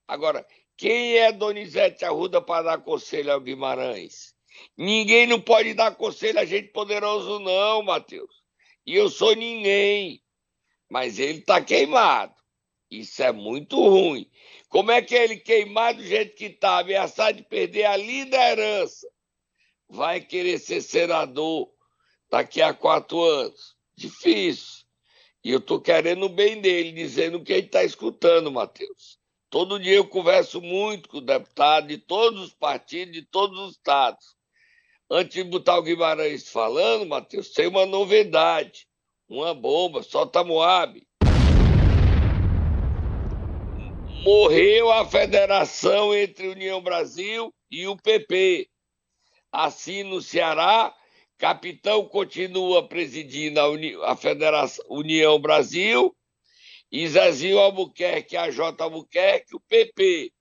Agora, 0.08 0.46
quem 0.78 1.18
é 1.18 1.32
Donizete 1.32 2.06
Arruda 2.06 2.42
para 2.42 2.64
dar 2.64 2.78
conselho 2.80 3.32
ao 3.32 3.42
Guimarães? 3.42 4.36
Ninguém 4.78 5.28
não 5.28 5.42
pode 5.42 5.74
dar 5.74 5.96
conselho 5.96 6.40
a 6.40 6.46
gente 6.46 6.70
poderoso, 6.70 7.40
não, 7.40 7.82
Matheus. 7.84 8.44
E 8.86 8.96
eu 8.96 9.10
sou 9.10 9.36
ninguém. 9.36 10.22
Mas 10.90 11.18
ele 11.18 11.40
está 11.40 11.62
queimado. 11.62 12.36
Isso 12.90 13.24
é 13.24 13.32
muito 13.32 13.78
ruim. 13.78 14.30
Como 14.70 14.92
é 14.92 15.02
que 15.02 15.16
ele 15.16 15.38
queimado 15.38 15.98
do 15.98 16.08
jeito 16.08 16.36
que 16.36 16.46
está, 16.46 16.80
ameaçado 16.80 17.38
de 17.38 17.44
perder 17.44 17.86
a 17.86 17.98
liderança, 17.98 19.08
vai 19.90 20.22
querer 20.22 20.60
ser 20.60 20.82
senador 20.82 21.70
daqui 22.30 22.62
a 22.62 22.74
quatro 22.74 23.22
anos? 23.22 23.75
Difícil. 23.96 24.86
E 25.44 25.52
eu 25.52 25.60
estou 25.60 25.80
querendo 25.80 26.26
o 26.26 26.30
bem 26.30 26.60
dele, 26.60 26.92
dizendo 26.92 27.44
que 27.44 27.54
ele 27.54 27.68
está 27.68 27.84
escutando, 27.84 28.52
Matheus. 28.52 29.20
Todo 29.50 29.80
dia 29.80 29.96
eu 29.96 30.08
converso 30.08 30.60
muito 30.60 31.08
com 31.08 31.18
o 31.18 31.22
deputado 31.22 31.88
de 31.88 31.98
todos 31.98 32.42
os 32.42 32.54
partidos, 32.54 33.14
de 33.14 33.22
todos 33.22 33.60
os 33.60 33.72
estados. 33.74 34.36
Antes 35.10 35.36
de 35.36 35.44
botar 35.44 35.78
o 35.78 35.84
Guimarães 35.84 36.50
falando, 36.50 37.06
Matheus, 37.06 37.52
tem 37.52 37.68
uma 37.68 37.86
novidade. 37.86 38.88
Uma 39.30 39.54
bomba, 39.54 40.04
solta 40.04 40.44
Moab. 40.44 41.02
Morreu 44.24 44.92
a 44.92 45.06
federação 45.06 46.14
entre 46.14 46.48
União 46.48 46.82
Brasil 46.82 47.54
e 47.70 47.88
o 47.88 47.96
PP. 47.96 48.68
Assim, 49.52 50.02
no 50.04 50.22
Ceará, 50.22 50.92
Capitão 51.38 52.08
continua 52.08 52.88
presidindo 52.88 53.60
a, 53.60 53.70
Uni, 53.70 53.94
a 54.04 54.16
Federação 54.16 54.86
União 54.90 55.40
Brasil 55.40 56.16
e 56.92 57.08
Zezinho 57.08 57.60
Albuquerque, 57.60 58.38
a 58.38 58.50
J 58.50 58.82
Albuquerque, 58.82 59.56
o 59.56 59.60
PP. 59.60 60.32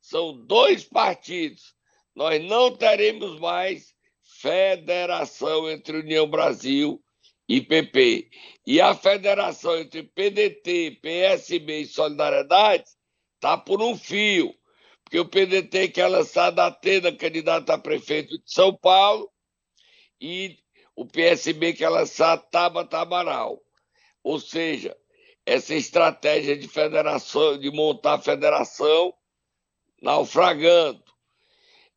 São 0.00 0.44
dois 0.44 0.84
partidos. 0.84 1.74
Nós 2.14 2.42
não 2.44 2.76
teremos 2.76 3.40
mais 3.40 3.94
federação 4.40 5.70
entre 5.70 5.98
União 5.98 6.28
Brasil 6.28 7.02
e 7.48 7.60
PP. 7.60 8.28
E 8.66 8.80
a 8.80 8.94
federação 8.94 9.78
entre 9.78 10.02
PDT, 10.02 10.98
PSB 11.00 11.80
e 11.80 11.86
Solidariedade 11.86 12.84
está 13.34 13.56
por 13.56 13.80
um 13.80 13.96
fio. 13.96 14.54
Porque 15.02 15.18
o 15.18 15.28
PDT 15.28 15.88
quer 15.88 16.08
lançar 16.08 16.50
da 16.50 16.66
Atena, 16.66 17.14
candidato 17.14 17.70
a 17.70 17.78
prefeito 17.78 18.38
de 18.38 18.44
São 18.50 18.74
Paulo, 18.74 19.30
e 20.20 20.58
o 20.96 21.04
PSB 21.04 21.72
quer 21.72 21.88
lançar 21.88 22.36
Tabata 22.36 22.98
Amaral. 22.98 23.60
Ou 24.22 24.38
seja, 24.38 24.96
essa 25.44 25.74
estratégia 25.74 26.56
de 26.56 26.68
federação, 26.68 27.58
de 27.58 27.70
montar 27.70 28.14
a 28.14 28.22
federação 28.22 29.14
naufragando. 30.00 31.02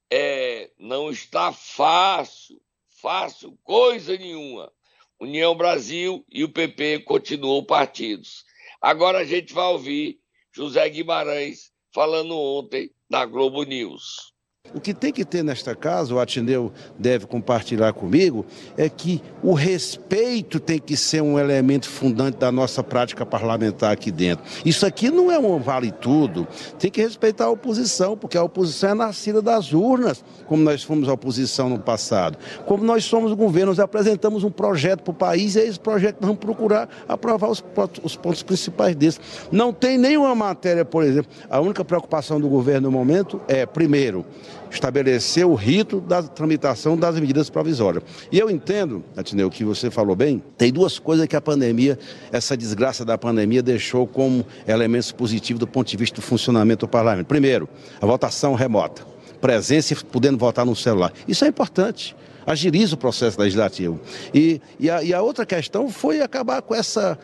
É, 0.10 0.72
não 0.80 1.12
está 1.12 1.52
fácil, 1.52 2.62
fácil 3.02 3.58
coisa 3.64 4.18
nenhuma. 4.18 4.72
União 5.20 5.56
Brasil 5.56 6.26
e 6.30 6.44
o 6.44 6.50
PP 6.50 7.00
continuam 7.00 7.64
partidos. 7.64 8.46
Agora 8.82 9.20
a 9.20 9.26
gente 9.26 9.54
vai 9.54 9.66
ouvir 9.66 10.22
José 10.54 10.88
Guimarães 10.90 11.72
falando 11.94 12.38
ontem 12.38 12.92
na 13.10 13.26
Globo 13.26 13.64
News. 13.64 14.34
O 14.74 14.80
que 14.80 14.94
tem 14.94 15.12
que 15.12 15.24
ter 15.24 15.44
nesta 15.44 15.76
casa, 15.76 16.14
o 16.14 16.20
Atineu 16.20 16.72
deve 16.98 17.26
compartilhar 17.26 17.94
comigo, 17.94 18.46
é 18.78 18.90
que 18.90 19.22
o 19.42 19.54
respeito 19.54 20.60
tem 20.60 20.80
que 20.80 20.98
ser 20.98 21.22
um 21.22 21.40
elemento 21.40 21.90
fundante 21.90 22.38
da 22.38 22.52
nossa 22.52 22.84
prática 22.84 23.26
parlamentar 23.26 23.92
aqui 23.92 24.12
dentro. 24.12 24.44
Isso 24.66 24.86
aqui 24.86 25.10
não 25.10 25.32
é 25.32 25.40
um 25.40 25.60
vale 25.60 25.92
tudo. 25.92 26.48
Tem 26.78 26.92
que 26.92 27.02
respeitar 27.02 27.46
a 27.46 27.50
oposição, 27.50 28.18
porque 28.18 28.38
a 28.38 28.44
oposição 28.44 28.92
é 28.92 28.94
nascida 28.94 29.42
das 29.42 29.74
urnas, 29.74 30.24
como 30.46 30.64
nós 30.64 30.84
fomos 30.84 31.08
a 31.08 31.14
oposição 31.14 31.70
no 31.70 31.80
passado. 31.80 32.38
Como 32.66 32.84
nós 32.84 33.06
somos 33.06 33.32
o 33.32 33.36
governo, 33.36 33.72
nós 33.72 33.80
apresentamos 33.80 34.44
um 34.44 34.52
projeto 34.52 35.02
para 35.02 35.12
o 35.12 35.16
país 35.16 35.56
e 35.56 35.60
é 35.60 35.68
esse 35.68 35.80
projeto 35.80 36.18
nós 36.20 36.28
vamos 36.28 36.40
procurar 36.40 36.90
aprovar 37.08 37.50
os, 37.50 37.64
os 38.04 38.16
pontos 38.16 38.44
principais 38.44 38.96
desse. 38.96 39.20
Não 39.52 39.72
tem 39.72 39.98
nenhuma 39.98 40.36
matéria, 40.36 40.84
por 40.84 41.04
exemplo, 41.04 41.32
a 41.50 41.60
única 41.60 41.84
preocupação 41.84 42.40
do 42.40 42.50
governo 42.50 42.90
no 42.90 42.92
momento 42.92 43.42
é, 43.48 43.66
primeiro, 43.66 44.26
estabelecer 44.70 45.46
o 45.46 45.56
rito 45.56 46.00
da 46.02 46.22
tramitação 46.24 46.98
das 46.98 47.20
medidas 47.20 47.50
provisórias. 47.50 48.04
E 48.32 48.40
eu 48.40 48.50
entendo, 48.50 49.04
Atineu, 49.16 49.50
que 49.50 49.64
você 49.64 49.90
falou 49.90 50.16
bem, 50.16 50.42
tem 50.58 50.72
duas 50.72 51.00
coisas 51.00 51.28
que 51.28 51.36
a 51.36 51.42
pandemia, 51.42 51.98
essa 52.32 52.56
desgraça 52.56 53.04
da 53.04 53.18
pandemia 53.18 53.62
deixou 53.62 54.08
como 54.08 54.46
elementos 54.68 55.12
positivos 55.12 55.60
do 55.60 55.68
ponto 55.68 55.88
de 55.88 55.98
vista 55.98 56.16
do 56.16 56.22
funcionamento 56.22 56.86
do 56.86 56.90
parlamento. 56.90 57.28
Primeiro, 57.28 57.68
a 58.02 58.06
votação 58.06 58.54
remota, 58.54 59.06
presença 59.40 59.94
e 59.94 59.96
podendo 59.96 60.38
votar 60.38 60.66
no 60.66 60.76
celular. 60.76 61.12
Isso 61.28 61.46
é 61.46 61.48
importante 61.48 62.16
agiliza 62.48 62.96
o 62.96 62.98
processo 62.98 63.40
legislativo. 63.42 64.00
E, 64.34 64.62
e, 64.80 64.90
a, 64.90 65.04
e, 65.04 65.14
a, 65.14 65.22
outra 65.22 65.46
questão 65.46 65.90
foi 65.90 66.22
acabar 66.22 66.62
com 66.62 66.74
essa 66.74 67.20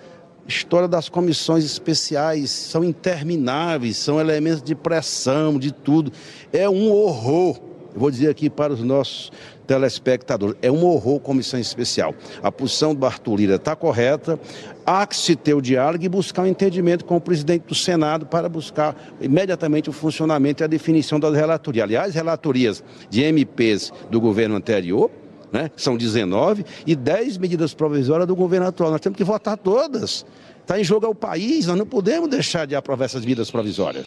história 0.47 0.87
das 0.87 1.09
comissões 1.09 1.63
especiais 1.63 2.49
são 2.49 2.83
intermináveis, 2.83 3.97
são 3.97 4.19
elementos 4.19 4.61
de 4.61 4.75
pressão, 4.75 5.57
de 5.57 5.71
tudo. 5.71 6.11
É 6.51 6.69
um 6.69 6.91
horror. 6.91 7.59
Eu 7.93 7.99
vou 7.99 8.09
dizer 8.09 8.29
aqui 8.29 8.49
para 8.49 8.73
os 8.73 8.81
nossos 8.81 9.31
telespectadores, 9.67 10.55
é 10.61 10.71
um 10.71 10.83
horror 10.83 11.19
comissão 11.19 11.59
especial. 11.59 12.13
A 12.41 12.51
posição 12.51 12.93
do 12.93 13.05
Arthur 13.05 13.35
Lira 13.35 13.55
está 13.55 13.75
correta, 13.75 14.39
há 14.85 15.05
que 15.05 15.15
se 15.15 15.35
ter 15.35 15.53
o 15.53 15.61
diálogo 15.61 16.03
e 16.03 16.09
buscar 16.09 16.41
um 16.41 16.47
entendimento 16.47 17.05
com 17.05 17.15
o 17.15 17.21
presidente 17.21 17.67
do 17.67 17.75
Senado 17.75 18.25
para 18.25 18.49
buscar 18.49 18.95
imediatamente 19.21 19.89
o 19.89 19.93
funcionamento 19.93 20.63
e 20.63 20.65
a 20.65 20.67
definição 20.67 21.19
das 21.19 21.33
relatorias. 21.35 21.83
Aliás, 21.83 22.15
relatorias 22.15 22.83
de 23.09 23.21
MPs 23.21 23.93
do 24.09 24.19
governo 24.19 24.55
anterior, 24.55 25.09
né? 25.53 25.69
São 25.77 25.95
19 25.95 26.65
e 26.85 26.95
10 26.95 27.37
medidas 27.37 27.75
provisórias 27.75 28.27
do 28.27 28.35
governo 28.35 28.67
atual. 28.67 28.89
Nós 28.89 28.99
temos 28.99 29.15
que 29.15 29.23
votar 29.23 29.55
todas. 29.55 30.25
Está 30.59 30.79
em 30.79 30.83
jogo 30.83 31.07
o 31.07 31.15
país, 31.15 31.67
nós 31.67 31.77
não 31.77 31.85
podemos 31.85 32.27
deixar 32.27 32.65
de 32.65 32.75
aprovar 32.75 33.05
essas 33.05 33.21
medidas 33.21 33.51
provisórias. 33.51 34.05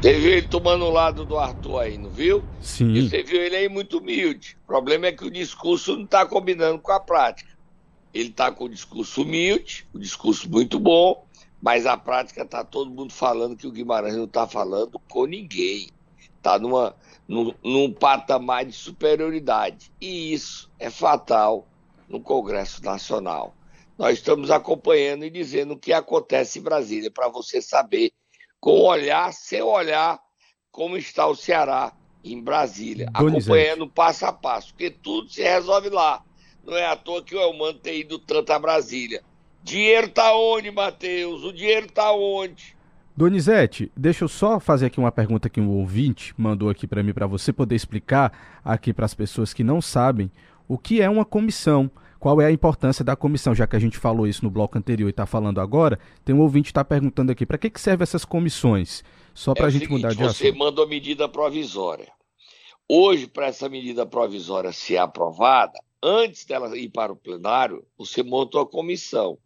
Você 0.00 0.14
viu 0.14 0.32
ele 0.32 0.48
tomando 0.48 0.84
o 0.84 0.90
lado 0.90 1.24
do 1.24 1.38
Arthur 1.38 1.80
aí, 1.80 1.98
não 1.98 2.10
viu? 2.10 2.42
Sim. 2.60 2.92
E 2.92 3.08
você 3.08 3.22
viu 3.22 3.40
ele 3.40 3.56
aí 3.56 3.68
muito 3.68 3.98
humilde. 3.98 4.56
O 4.64 4.66
problema 4.66 5.06
é 5.06 5.12
que 5.12 5.24
o 5.24 5.30
discurso 5.30 5.96
não 5.96 6.04
está 6.04 6.24
combinando 6.26 6.78
com 6.78 6.92
a 6.92 7.00
prática. 7.00 7.50
Ele 8.12 8.28
está 8.28 8.52
com 8.52 8.64
o 8.64 8.68
discurso 8.68 9.22
humilde, 9.22 9.86
o 9.92 9.98
discurso 9.98 10.50
muito 10.50 10.78
bom, 10.78 11.24
mas 11.62 11.86
a 11.86 11.96
prática 11.96 12.42
está 12.42 12.62
todo 12.62 12.90
mundo 12.90 13.12
falando 13.12 13.56
que 13.56 13.66
o 13.66 13.70
Guimarães 13.70 14.16
não 14.16 14.24
está 14.24 14.46
falando 14.46 15.00
com 15.08 15.24
ninguém. 15.24 15.88
Está 16.36 16.58
numa 16.58 16.94
num, 17.32 17.54
num 17.64 17.90
patamar 17.90 18.66
de 18.66 18.74
superioridade. 18.74 19.90
E 19.98 20.34
isso 20.34 20.70
é 20.78 20.90
fatal 20.90 21.66
no 22.06 22.20
Congresso 22.20 22.84
Nacional. 22.84 23.54
Nós 23.96 24.18
estamos 24.18 24.50
acompanhando 24.50 25.24
e 25.24 25.30
dizendo 25.30 25.72
o 25.72 25.78
que 25.78 25.94
acontece 25.94 26.58
em 26.58 26.62
Brasília, 26.62 27.10
para 27.10 27.28
você 27.28 27.62
saber, 27.62 28.12
com 28.60 28.82
olhar, 28.82 29.32
seu 29.32 29.68
olhar, 29.68 30.20
como 30.70 30.94
está 30.94 31.26
o 31.26 31.34
Ceará 31.34 31.96
em 32.22 32.38
Brasília, 32.38 33.10
Donizete. 33.10 33.50
acompanhando 33.50 33.88
passo 33.88 34.26
a 34.26 34.32
passo, 34.32 34.68
porque 34.74 34.90
tudo 34.90 35.30
se 35.30 35.42
resolve 35.42 35.88
lá. 35.88 36.22
Não 36.62 36.76
é 36.76 36.84
à 36.84 36.96
toa 36.96 37.22
que 37.22 37.34
o 37.34 37.40
Elmano 37.40 37.78
tem 37.78 38.00
ido 38.00 38.18
tanto 38.18 38.52
a 38.52 38.58
Brasília. 38.58 39.24
Dinheiro 39.62 40.08
está 40.08 40.36
onde, 40.36 40.70
Matheus? 40.70 41.44
O 41.44 41.52
dinheiro 41.52 41.86
está 41.86 42.12
onde? 42.12 42.76
Donizete, 43.16 43.92
deixa 43.94 44.24
eu 44.24 44.28
só 44.28 44.58
fazer 44.58 44.86
aqui 44.86 44.98
uma 44.98 45.12
pergunta 45.12 45.48
que 45.48 45.60
um 45.60 45.68
ouvinte 45.68 46.34
mandou 46.36 46.70
aqui 46.70 46.86
para 46.86 47.02
mim, 47.02 47.12
para 47.12 47.26
você 47.26 47.52
poder 47.52 47.74
explicar 47.74 48.60
aqui 48.64 48.92
para 48.92 49.04
as 49.04 49.14
pessoas 49.14 49.52
que 49.52 49.62
não 49.62 49.82
sabem 49.82 50.30
o 50.66 50.78
que 50.78 51.02
é 51.02 51.10
uma 51.10 51.24
comissão, 51.24 51.90
qual 52.18 52.40
é 52.40 52.46
a 52.46 52.52
importância 52.52 53.04
da 53.04 53.14
comissão, 53.14 53.54
já 53.54 53.66
que 53.66 53.76
a 53.76 53.78
gente 53.78 53.98
falou 53.98 54.26
isso 54.26 54.44
no 54.44 54.50
bloco 54.50 54.78
anterior 54.78 55.08
e 55.08 55.10
está 55.10 55.26
falando 55.26 55.60
agora, 55.60 55.98
tem 56.24 56.34
um 56.34 56.40
ouvinte 56.40 56.66
que 56.66 56.70
está 56.70 56.84
perguntando 56.84 57.30
aqui, 57.30 57.44
para 57.44 57.58
que, 57.58 57.68
que 57.68 57.80
servem 57.80 58.04
essas 58.04 58.24
comissões? 58.24 59.04
Só 59.34 59.52
para 59.52 59.66
a 59.66 59.68
é 59.68 59.72
gente 59.72 59.82
seguinte, 59.82 60.02
mudar 60.02 60.14
de 60.14 60.22
Você 60.22 60.52
manda 60.52 60.80
uma 60.80 60.86
medida 60.86 61.28
provisória. 61.28 62.10
Hoje, 62.88 63.26
para 63.26 63.46
essa 63.46 63.68
medida 63.68 64.06
provisória 64.06 64.72
ser 64.72 64.98
aprovada, 64.98 65.78
antes 66.02 66.44
dela 66.44 66.76
ir 66.78 66.90
para 66.90 67.12
o 67.12 67.16
plenário, 67.16 67.84
você 67.98 68.22
monta 68.22 68.58
uma 68.58 68.66
comissão. 68.66 69.38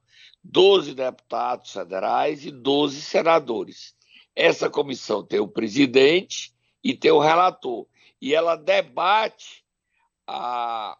12 0.51 0.95
deputados 0.95 1.73
federais 1.73 2.45
e 2.45 2.51
12 2.51 3.03
senadores. 3.03 3.95
Essa 4.35 4.71
comissão 4.71 5.25
tem 5.25 5.41
o 5.41 5.49
presidente 5.49 6.55
e 6.83 6.95
tem 6.95 7.11
o 7.11 7.19
relator. 7.19 7.87
E 8.21 8.35
ela 8.35 8.55
debate 8.57 9.65
a, 10.27 10.97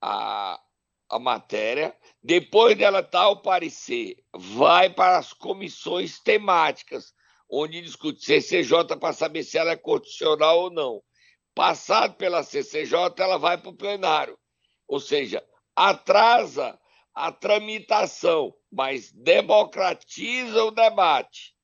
a, 0.00 0.60
a 1.08 1.18
matéria. 1.18 1.96
Depois 2.22 2.76
dela 2.76 3.02
dar 3.02 3.30
o 3.30 3.42
parecer, 3.42 4.16
vai 4.32 4.88
para 4.88 5.18
as 5.18 5.32
comissões 5.32 6.20
temáticas, 6.20 7.12
onde 7.50 7.82
discute 7.82 8.24
CCJ 8.24 8.96
para 8.98 9.12
saber 9.12 9.42
se 9.42 9.58
ela 9.58 9.72
é 9.72 9.76
constitucional 9.76 10.60
ou 10.60 10.70
não. 10.70 11.02
Passado 11.54 12.14
pela 12.14 12.42
CCJ, 12.42 12.94
ela 13.18 13.38
vai 13.38 13.58
para 13.58 13.70
o 13.70 13.76
plenário. 13.76 14.38
Ou 14.86 15.00
seja, 15.00 15.44
atrasa 15.74 16.78
a 17.14 17.30
tramitação, 17.30 18.54
mas 18.70 19.12
democratiza 19.12 20.64
o 20.64 20.70
debate. 20.70 21.54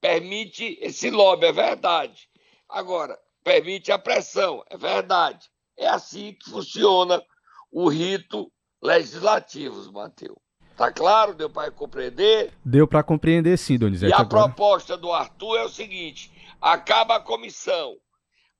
Permite 0.00 0.78
esse 0.80 1.10
lobby, 1.10 1.46
é 1.46 1.52
verdade. 1.52 2.28
Agora, 2.68 3.18
permite 3.42 3.90
a 3.90 3.98
pressão, 3.98 4.62
é 4.70 4.76
verdade. 4.76 5.48
É 5.76 5.88
assim 5.88 6.34
que 6.34 6.50
funciona 6.50 7.22
o 7.70 7.88
rito 7.88 8.50
legislativo, 8.80 9.92
Matheus. 9.92 10.38
Tá 10.76 10.92
claro? 10.92 11.34
Deu 11.34 11.50
para 11.50 11.72
compreender? 11.72 12.52
Deu 12.64 12.86
para 12.86 13.02
compreender 13.02 13.58
sim, 13.58 13.76
Donizete. 13.76 14.12
E 14.12 14.14
a 14.14 14.20
agora... 14.20 14.44
proposta 14.44 14.96
do 14.96 15.12
Arthur 15.12 15.56
é 15.56 15.64
o 15.64 15.68
seguinte: 15.68 16.30
acaba 16.60 17.16
a 17.16 17.20
comissão, 17.20 17.96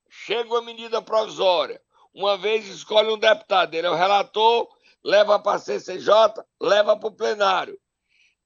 chega 0.08 0.48
uma 0.48 0.62
medida 0.62 1.00
provisória, 1.00 1.80
uma 2.12 2.36
vez 2.36 2.66
escolhe 2.66 3.08
um 3.08 3.18
deputado, 3.18 3.72
ele 3.74 3.86
é 3.86 3.90
o 3.90 3.94
relator, 3.94 4.68
leva 5.08 5.38
para 5.38 5.56
a 5.56 5.58
CCJ, 5.58 6.12
leva 6.60 6.94
para 6.94 7.08
o 7.08 7.10
plenário. 7.10 7.80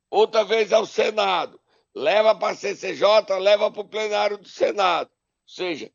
Outra 0.08 0.44
vez 0.44 0.72
ao 0.72 0.86
Senado, 0.86 1.60
leva 1.92 2.36
para 2.36 2.52
a 2.52 2.54
CCJ, 2.54 3.36
leva 3.40 3.68
para 3.68 3.80
o 3.80 3.88
plenário 3.88 4.38
do 4.38 4.48
Senado. 4.48 5.10
Ou 5.10 5.48
seja, 5.48 5.90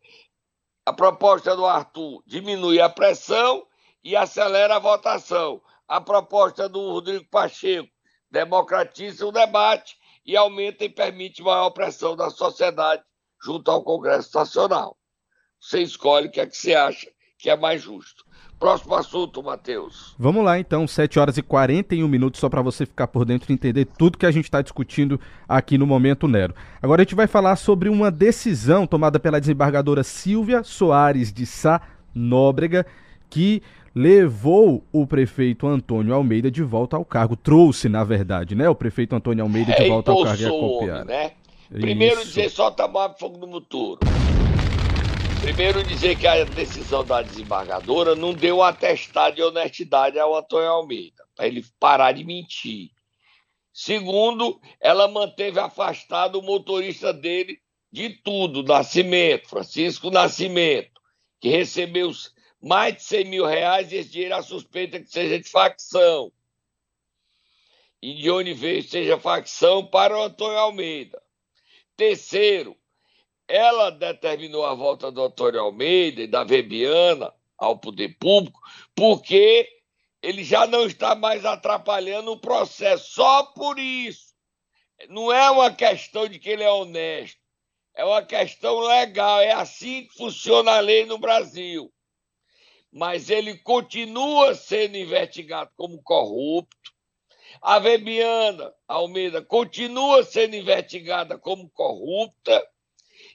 a 0.85 0.91
proposta 0.91 1.55
do 1.55 1.65
Arthur 1.65 2.21
diminui 2.25 2.81
a 2.81 2.89
pressão 2.89 3.65
e 4.03 4.13
acelera 4.13 4.75
a 4.75 4.79
votação. 4.79 5.61
A 5.87 6.01
proposta 6.01 6.67
do 6.67 6.91
Rodrigo 6.91 7.23
Pacheco 7.29 7.89
democratiza 8.29 9.25
o 9.25 9.31
debate 9.31 9.97
e 10.25 10.35
aumenta 10.35 10.83
e 10.83 10.89
permite 10.89 11.41
maior 11.41 11.69
pressão 11.69 12.13
da 12.13 12.29
sociedade 12.29 13.05
junto 13.41 13.71
ao 13.71 13.81
Congresso 13.81 14.37
Nacional. 14.37 14.97
Você 15.61 15.81
escolhe 15.81 16.27
o 16.27 16.31
que 16.31 16.41
é 16.41 16.45
que 16.45 16.57
você 16.57 16.75
acha 16.75 17.09
que 17.37 17.49
é 17.49 17.55
mais 17.55 17.81
justo. 17.81 18.26
Próximo 18.59 18.95
assunto, 18.95 19.43
Matheus. 19.43 20.15
Vamos 20.17 20.43
lá 20.43 20.59
então, 20.59 20.87
7 20.87 21.19
horas 21.19 21.37
e 21.37 21.43
41 21.43 22.07
minutos, 22.07 22.39
só 22.39 22.49
para 22.49 22.61
você 22.61 22.87
ficar 22.87 23.07
por 23.07 23.23
dentro 23.23 23.51
e 23.51 23.53
entender 23.53 23.85
tudo 23.85 24.17
que 24.17 24.25
a 24.25 24.31
gente 24.31 24.45
está 24.45 24.61
discutindo 24.63 25.19
aqui 25.47 25.77
no 25.77 25.85
Momento 25.85 26.27
Nero. 26.27 26.55
Agora 26.81 27.01
a 27.01 27.03
gente 27.03 27.13
vai 27.13 27.27
falar 27.27 27.55
sobre 27.55 27.87
uma 27.87 28.09
decisão 28.09 28.87
tomada 28.87 29.19
pela 29.19 29.39
desembargadora 29.39 30.03
Silvia 30.03 30.63
Soares 30.63 31.31
de 31.31 31.45
Sá 31.45 31.81
Nóbrega, 32.15 32.83
que 33.29 33.61
levou 33.93 34.83
o 34.91 35.05
prefeito 35.05 35.67
Antônio 35.67 36.15
Almeida 36.15 36.49
de 36.49 36.63
volta 36.63 36.95
ao 36.95 37.05
cargo. 37.05 37.35
Trouxe, 37.35 37.87
na 37.87 38.03
verdade, 38.03 38.55
né? 38.55 38.67
O 38.67 38.75
prefeito 38.75 39.15
Antônio 39.15 39.43
Almeida 39.43 39.73
de 39.73 39.83
é, 39.83 39.87
volta 39.87 40.11
ao 40.11 40.23
cargo 40.23 40.45
a 40.45 40.49
copiar. 40.49 41.05
Né? 41.05 41.31
Primeiro 41.69 42.21
Isso. 42.21 42.27
dizer 42.27 42.49
solta 42.49 42.85
a 42.85 43.09
fogo 43.09 43.37
no 43.37 43.47
motor. 43.47 43.99
Primeiro, 45.39 45.83
dizer 45.83 46.15
que 46.15 46.25
a 46.25 46.43
decisão 46.45 47.05
da 47.05 47.21
desembargadora 47.21 48.15
não 48.15 48.33
deu 48.33 48.63
atestado 48.63 49.35
de 49.35 49.43
honestidade 49.43 50.17
ao 50.17 50.35
Antônio 50.35 50.69
Almeida, 50.69 51.23
para 51.35 51.47
ele 51.47 51.63
parar 51.79 52.11
de 52.11 52.23
mentir. 52.23 52.89
Segundo, 53.71 54.59
ela 54.79 55.07
manteve 55.07 55.59
afastado 55.59 56.39
o 56.39 56.41
motorista 56.41 57.13
dele 57.13 57.61
de 57.91 58.09
tudo, 58.09 58.63
Nascimento, 58.63 59.47
Francisco 59.47 60.09
Nascimento, 60.09 60.99
que 61.39 61.49
recebeu 61.49 62.11
mais 62.59 62.95
de 62.95 63.03
100 63.03 63.25
mil 63.25 63.45
reais 63.45 63.91
e 63.91 63.97
esse 63.97 64.09
dinheiro 64.09 64.35
a 64.35 64.41
suspeita 64.41 64.99
que 64.99 65.07
seja 65.07 65.39
de 65.39 65.47
facção. 65.47 66.31
E 68.01 68.15
de 68.15 68.31
onde 68.31 68.53
veio 68.53 68.81
seja 68.81 69.19
facção 69.19 69.85
para 69.85 70.17
o 70.17 70.23
Antônio 70.23 70.57
Almeida. 70.57 71.21
Terceiro, 71.95 72.75
ela 73.47 73.89
determinou 73.89 74.65
a 74.65 74.73
volta 74.73 75.09
do 75.11 75.23
Antônio 75.23 75.61
Almeida 75.61 76.21
e 76.21 76.27
da 76.27 76.43
Vebiana 76.43 77.33
ao 77.57 77.77
poder 77.77 78.17
público, 78.19 78.59
porque 78.93 79.67
ele 80.21 80.43
já 80.43 80.67
não 80.67 80.85
está 80.85 81.15
mais 81.15 81.45
atrapalhando 81.45 82.31
o 82.31 82.39
processo. 82.39 83.13
Só 83.13 83.43
por 83.43 83.79
isso. 83.79 84.35
Não 85.09 85.31
é 85.31 85.49
uma 85.49 85.71
questão 85.71 86.27
de 86.27 86.39
que 86.39 86.49
ele 86.49 86.63
é 86.63 86.71
honesto, 86.71 87.39
é 87.95 88.03
uma 88.03 88.23
questão 88.23 88.79
legal. 88.79 89.39
É 89.41 89.53
assim 89.53 90.05
que 90.07 90.17
funciona 90.17 90.71
a 90.71 90.79
lei 90.79 91.05
no 91.05 91.17
Brasil. 91.17 91.93
Mas 92.91 93.29
ele 93.29 93.57
continua 93.59 94.55
sendo 94.55 94.97
investigado 94.97 95.71
como 95.75 96.01
corrupto. 96.01 96.91
A 97.61 97.79
Vebiana 97.79 98.73
Almeida 98.87 99.41
continua 99.41 100.23
sendo 100.23 100.55
investigada 100.55 101.37
como 101.37 101.69
corrupta 101.69 102.67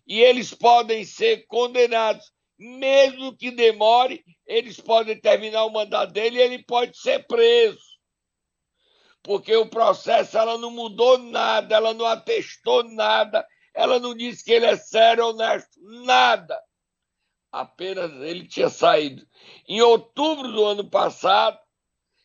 e 0.06 0.20
eles 0.20 0.52
podem 0.52 1.04
ser 1.04 1.46
condenados, 1.46 2.32
mesmo 2.58 3.36
que 3.36 3.50
demore, 3.50 4.24
eles 4.46 4.78
podem 4.80 5.18
terminar 5.20 5.64
o 5.64 5.72
mandato 5.72 6.12
dele 6.12 6.38
e 6.38 6.42
ele 6.42 6.64
pode 6.64 6.96
ser 6.96 7.26
preso. 7.26 7.80
Porque 9.22 9.54
o 9.56 9.68
processo 9.68 10.36
ela 10.36 10.58
não 10.58 10.70
mudou 10.70 11.18
nada, 11.18 11.76
ela 11.76 11.94
não 11.94 12.04
atestou 12.04 12.82
nada, 12.82 13.46
ela 13.72 13.98
não 13.98 14.14
disse 14.14 14.44
que 14.44 14.52
ele 14.52 14.66
é 14.66 14.76
sério, 14.76 15.28
honesto, 15.28 15.80
nada. 16.04 16.60
Apenas 17.50 18.10
ele 18.22 18.48
tinha 18.48 18.68
saído. 18.68 19.26
Em 19.68 19.80
outubro 19.80 20.50
do 20.50 20.64
ano 20.64 20.88
passado, 20.88 21.58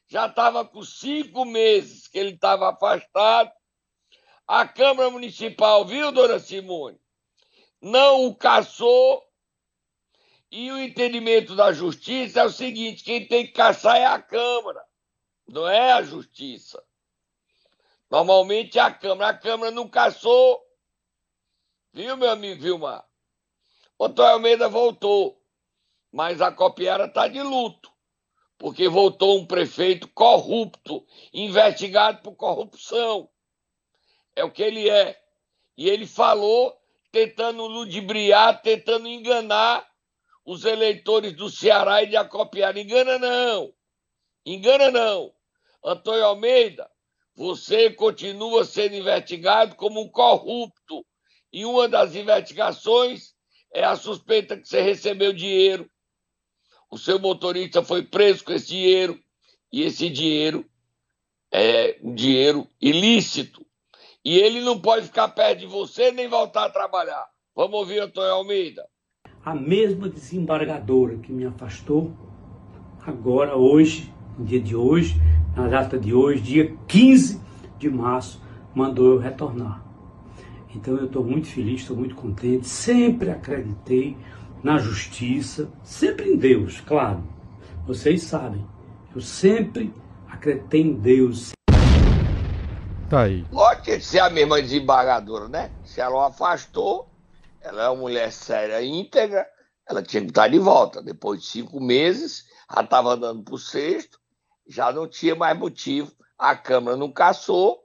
já 0.07 0.25
estava 0.25 0.65
com 0.65 0.81
cinco 0.83 1.45
meses 1.45 2.07
que 2.07 2.17
ele 2.17 2.31
estava 2.31 2.69
afastado. 2.69 3.51
A 4.47 4.65
Câmara 4.65 5.09
Municipal, 5.09 5.85
viu, 5.85 6.11
dona 6.11 6.39
Simone? 6.39 6.97
Não 7.81 8.25
o 8.25 8.35
caçou. 8.35 9.23
E 10.49 10.71
o 10.71 10.79
entendimento 10.79 11.55
da 11.55 11.73
justiça 11.73 12.39
é 12.39 12.45
o 12.45 12.51
seguinte: 12.51 13.03
quem 13.03 13.27
tem 13.27 13.45
que 13.45 13.51
caçar 13.51 13.97
é 13.97 14.05
a 14.05 14.21
Câmara, 14.21 14.83
não 15.47 15.67
é 15.67 15.91
a 15.91 16.01
justiça. 16.01 16.83
Normalmente 18.09 18.79
é 18.79 18.81
a 18.81 18.93
Câmara. 18.93 19.31
A 19.31 19.37
Câmara 19.37 19.71
não 19.71 19.89
caçou. 19.89 20.63
Viu, 21.93 22.15
meu 22.15 22.29
amigo 22.29 22.61
Vilmar? 22.61 23.05
Antônio 23.99 24.33
Almeida 24.33 24.69
voltou, 24.69 25.41
mas 26.11 26.41
a 26.41 26.51
Copiara 26.51 27.05
está 27.05 27.27
de 27.27 27.41
luto, 27.41 27.91
porque 28.57 28.87
voltou 28.87 29.39
um 29.39 29.45
prefeito 29.45 30.07
corrupto, 30.09 31.05
investigado 31.33 32.21
por 32.21 32.35
corrupção. 32.35 33.27
É 34.35 34.43
o 34.43 34.51
que 34.51 34.61
ele 34.61 34.87
é. 34.87 35.19
E 35.75 35.89
ele 35.89 36.05
falou 36.05 36.79
tentando 37.17 37.65
ludibriar, 37.65 38.61
tentando 38.61 39.07
enganar 39.07 39.83
os 40.45 40.65
eleitores 40.65 41.33
do 41.33 41.49
Ceará 41.49 42.03
e 42.03 42.07
de 42.07 42.15
Acopiara. 42.15 42.79
Engana 42.79 43.17
não! 43.17 43.73
Engana 44.45 44.91
não! 44.91 45.33
Antônio 45.83 46.25
Almeida, 46.25 46.87
você 47.35 47.89
continua 47.89 48.63
sendo 48.65 48.93
investigado 48.93 49.75
como 49.75 49.99
um 49.99 50.07
corrupto. 50.07 51.03
E 51.51 51.65
uma 51.65 51.89
das 51.89 52.13
investigações 52.13 53.33
é 53.73 53.83
a 53.83 53.95
suspeita 53.95 54.55
que 54.55 54.67
você 54.67 54.81
recebeu 54.81 55.33
dinheiro. 55.33 55.89
O 56.91 56.99
seu 56.99 57.17
motorista 57.17 57.83
foi 57.83 58.03
preso 58.03 58.43
com 58.43 58.53
esse 58.53 58.67
dinheiro. 58.67 59.19
E 59.73 59.81
esse 59.81 60.07
dinheiro 60.07 60.69
é 61.51 61.97
um 62.03 62.13
dinheiro 62.13 62.69
ilícito. 62.79 63.66
E 64.27 64.37
ele 64.39 64.59
não 64.59 64.77
pode 64.77 65.05
ficar 65.05 65.29
perto 65.29 65.59
de 65.59 65.65
você 65.65 66.11
nem 66.11 66.27
voltar 66.27 66.65
a 66.65 66.69
trabalhar. 66.69 67.25
Vamos 67.55 67.79
ouvir 67.79 68.01
Antônio 68.01 68.33
Almeida. 68.33 68.85
A 69.41 69.55
mesma 69.55 70.09
desembargadora 70.09 71.15
que 71.19 71.31
me 71.31 71.45
afastou, 71.45 72.11
agora, 73.05 73.55
hoje, 73.55 74.13
no 74.37 74.43
dia 74.43 74.59
de 74.59 74.75
hoje, 74.75 75.15
na 75.55 75.69
data 75.69 75.97
de 75.97 76.13
hoje, 76.13 76.41
dia 76.41 76.77
15 76.89 77.41
de 77.79 77.89
março, 77.89 78.43
mandou 78.75 79.13
eu 79.13 79.17
retornar. 79.17 79.81
Então 80.75 80.97
eu 80.97 81.05
estou 81.05 81.23
muito 81.23 81.47
feliz, 81.47 81.79
estou 81.79 81.95
muito 81.95 82.13
contente, 82.13 82.67
sempre 82.67 83.29
acreditei 83.29 84.17
na 84.61 84.77
justiça, 84.77 85.71
sempre 85.83 86.33
em 86.33 86.35
Deus, 86.35 86.81
claro. 86.81 87.23
Vocês 87.85 88.23
sabem, 88.23 88.67
eu 89.15 89.21
sempre 89.21 89.93
acreditei 90.27 90.81
em 90.81 90.95
Deus, 90.95 91.53
Tá 93.09 93.21
aí. 93.21 93.45
Pode 93.45 94.01
ser 94.01 94.19
a 94.19 94.29
mesma 94.29 94.61
desembargadora, 94.61 95.47
né? 95.47 95.71
Se 95.83 96.01
ela 96.01 96.15
o 96.15 96.21
afastou, 96.21 97.09
ela 97.61 97.83
é 97.83 97.89
uma 97.89 98.01
mulher 98.01 98.31
séria 98.31 98.83
íntegra, 98.83 99.47
ela 99.87 100.03
tinha 100.03 100.21
que 100.21 100.29
estar 100.29 100.49
de 100.49 100.59
volta. 100.59 101.01
Depois 101.01 101.41
de 101.41 101.47
cinco 101.47 101.79
meses, 101.79 102.45
já 102.73 102.81
estava 102.81 103.13
andando 103.13 103.43
para 103.43 103.55
o 103.55 103.57
sexto, 103.57 104.19
já 104.67 104.91
não 104.91 105.07
tinha 105.07 105.35
mais 105.35 105.57
motivo. 105.57 106.11
A 106.37 106.55
Câmara 106.55 106.97
não 106.97 107.11
caçou, 107.11 107.81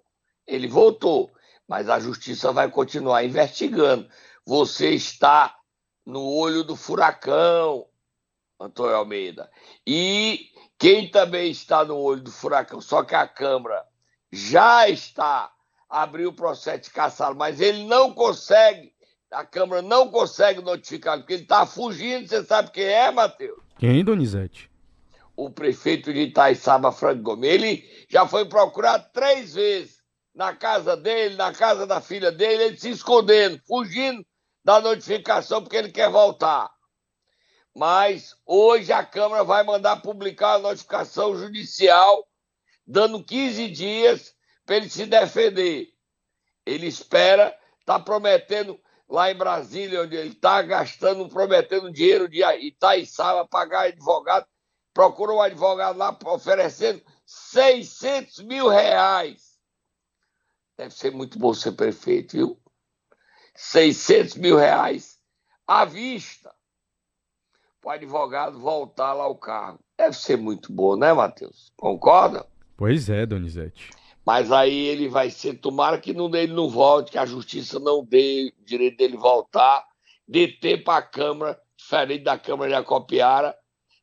ele 0.46 0.66
voltou. 0.66 1.30
Mas 1.68 1.88
a 1.88 2.00
justiça 2.00 2.52
vai 2.52 2.68
continuar 2.68 3.24
investigando. 3.24 4.08
Você 4.44 4.90
está 4.90 5.56
no 6.04 6.22
olho 6.22 6.64
do 6.64 6.74
furacão, 6.74 7.86
Antônio 8.60 8.96
Almeida. 8.96 9.48
E 9.86 10.50
quem 10.76 11.08
também 11.08 11.50
está 11.50 11.84
no 11.84 11.96
olho 11.96 12.20
do 12.20 12.32
furacão, 12.32 12.80
só 12.80 13.04
que 13.04 13.14
a 13.14 13.26
Câmara 13.26 13.86
já 14.32 14.88
está 14.88 15.52
abriu 15.92 16.30
o 16.30 16.34
processo 16.34 16.84
de 16.84 16.90
caçá-lo, 16.90 17.36
mas 17.36 17.60
ele 17.60 17.84
não 17.84 18.14
consegue, 18.14 18.90
a 19.30 19.44
Câmara 19.44 19.82
não 19.82 20.08
consegue 20.10 20.62
notificar, 20.62 21.18
porque 21.18 21.34
ele 21.34 21.42
está 21.42 21.66
fugindo. 21.66 22.26
Você 22.26 22.42
sabe 22.42 22.70
quem 22.70 22.84
é, 22.84 23.10
Matheus? 23.10 23.60
Quem, 23.78 24.02
Donizete? 24.02 24.70
O 25.36 25.50
prefeito 25.50 26.12
de 26.12 26.20
Itaiçaba, 26.20 26.90
Franco 26.90 27.22
Gomes. 27.22 27.50
Ele 27.50 28.06
já 28.08 28.26
foi 28.26 28.46
procurado 28.46 29.06
três 29.12 29.54
vezes 29.54 29.98
na 30.34 30.54
casa 30.54 30.96
dele, 30.96 31.36
na 31.36 31.52
casa 31.52 31.86
da 31.86 32.00
filha 32.00 32.32
dele, 32.32 32.64
ele 32.64 32.78
se 32.78 32.88
escondendo, 32.88 33.60
fugindo 33.66 34.24
da 34.64 34.80
notificação, 34.80 35.62
porque 35.62 35.76
ele 35.76 35.90
quer 35.90 36.08
voltar. 36.08 36.70
Mas 37.74 38.34
hoje 38.46 38.92
a 38.92 39.04
Câmara 39.04 39.44
vai 39.44 39.62
mandar 39.62 40.00
publicar 40.00 40.54
a 40.54 40.58
notificação 40.58 41.36
judicial 41.36 42.26
dando 42.92 43.24
15 43.24 43.70
dias 43.70 44.34
para 44.66 44.76
ele 44.76 44.90
se 44.90 45.06
defender. 45.06 45.88
Ele 46.64 46.86
espera, 46.86 47.58
está 47.80 47.98
prometendo 47.98 48.78
lá 49.08 49.30
em 49.30 49.34
Brasília, 49.34 50.02
onde 50.02 50.14
ele 50.14 50.32
está 50.32 50.60
gastando, 50.60 51.28
prometendo 51.28 51.90
dinheiro 51.90 52.28
de 52.28 52.42
Itaiçaba, 52.42 53.48
pagar 53.48 53.86
advogado, 53.86 54.46
procura 54.92 55.32
um 55.32 55.40
advogado 55.40 55.96
lá 55.96 56.16
oferecendo 56.26 57.02
600 57.24 58.40
mil 58.40 58.68
reais. 58.68 59.58
Deve 60.76 60.94
ser 60.94 61.12
muito 61.12 61.38
bom 61.38 61.54
ser 61.54 61.72
prefeito, 61.72 62.36
viu? 62.36 62.60
600 63.54 64.36
mil 64.36 64.56
reais 64.56 65.18
à 65.66 65.84
vista 65.84 66.54
para 67.80 67.88
o 67.88 67.92
advogado 67.92 68.58
voltar 68.60 69.14
lá 69.14 69.24
ao 69.24 69.36
cargo. 69.36 69.80
Deve 69.96 70.16
ser 70.16 70.36
muito 70.36 70.72
bom, 70.72 70.96
né, 70.96 71.12
Matheus? 71.12 71.72
Concorda? 71.76 72.51
Pois 72.76 73.08
é, 73.08 73.24
Donizete. 73.26 73.90
Mas 74.24 74.52
aí 74.52 74.86
ele 74.86 75.08
vai 75.08 75.30
ser, 75.30 75.54
tomara 75.54 75.98
que 75.98 76.12
não, 76.12 76.32
ele 76.34 76.52
não 76.52 76.68
volte, 76.68 77.10
que 77.10 77.18
a 77.18 77.26
justiça 77.26 77.80
não 77.80 78.04
dê 78.04 78.52
o 78.56 78.64
direito 78.64 78.96
dele 78.96 79.16
voltar, 79.16 79.84
deter 80.26 80.84
para 80.84 80.98
a 80.98 81.02
Câmara, 81.02 81.60
diferente 81.76 82.22
da 82.22 82.38
Câmara 82.38 82.70
de 82.70 82.76
Acopiara, 82.76 83.56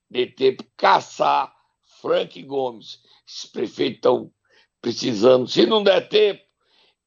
deter 0.09 0.57
para 0.57 0.65
caçar 0.75 1.53
Frank 2.01 2.41
Gomes. 2.43 2.99
Esses 3.27 3.45
prefeitos 3.45 3.95
estão 3.95 4.31
precisando. 4.81 5.47
Se 5.47 5.65
não 5.65 5.83
der 5.83 6.09
tempo, 6.09 6.41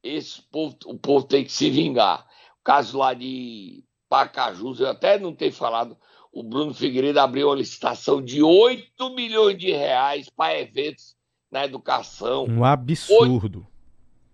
esse 0.01 0.41
povo, 0.41 0.75
o 0.85 0.97
povo 0.97 1.25
tem 1.25 1.43
que 1.43 1.51
se 1.51 1.69
vingar. 1.69 2.25
O 2.59 2.63
caso 2.63 2.97
lá 2.97 3.13
de 3.13 3.83
Pacajus, 4.09 4.79
eu 4.79 4.89
até 4.89 5.19
não 5.19 5.35
tenho 5.35 5.53
falado, 5.53 5.97
o 6.31 6.41
Bruno 6.41 6.73
Figueiredo 6.73 7.19
abriu 7.19 7.49
uma 7.49 7.55
licitação 7.55 8.21
de 8.21 8.41
8 8.41 9.09
milhões 9.11 9.57
de 9.57 9.71
reais 9.71 10.29
para 10.29 10.59
eventos 10.59 11.15
na 11.53 11.63
educação. 11.63 12.45
Um 12.49 12.65
absurdo. 12.65 13.65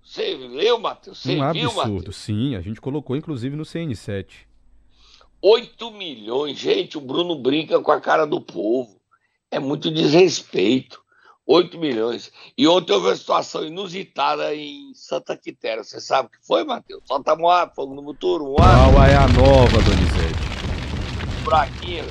Você 0.02 0.36
leu, 0.36 0.80
Matheus? 0.80 1.20
Você 1.20 1.34
um 1.36 1.52
viu, 1.52 1.68
absurdo, 1.70 1.94
Matheus? 1.98 2.16
sim. 2.16 2.56
A 2.56 2.62
gente 2.62 2.80
colocou, 2.80 3.16
inclusive, 3.16 3.58
no 3.58 3.64
CN7. 3.64 4.26
8 5.42 5.92
milhões. 5.92 6.58
Gente, 6.58 6.98
o 6.98 7.02
Bruno 7.02 7.36
brinca 7.36 7.80
com 7.82 7.92
a 7.92 8.00
cara 8.00 8.26
do 8.26 8.40
povo. 8.40 9.00
É 9.52 9.60
muito 9.60 9.92
desrespeito. 9.92 11.02
8 11.46 11.78
milhões. 11.78 12.32
E 12.58 12.66
ontem 12.68 12.94
houve 12.94 13.08
uma 13.08 13.16
situação 13.16 13.66
inusitada 13.66 14.56
em 14.56 14.94
Santa 14.94 15.36
Quitéria. 15.36 15.84
Você 15.84 16.00
sabe 16.00 16.30
o 16.30 16.32
que 16.32 16.48
foi, 16.48 16.64
Matheus? 16.64 17.02
Solta 17.06 17.36
moar, 17.36 17.74
fogo 17.76 17.94
no 17.94 18.02
motor. 18.02 18.42
Um 18.42 18.54
Qual 18.56 19.04
é 19.04 19.16
a 19.16 19.28
nova, 19.28 19.82
Donizete? 19.82 20.40
O 21.42 21.46
Braquinha 21.46 22.06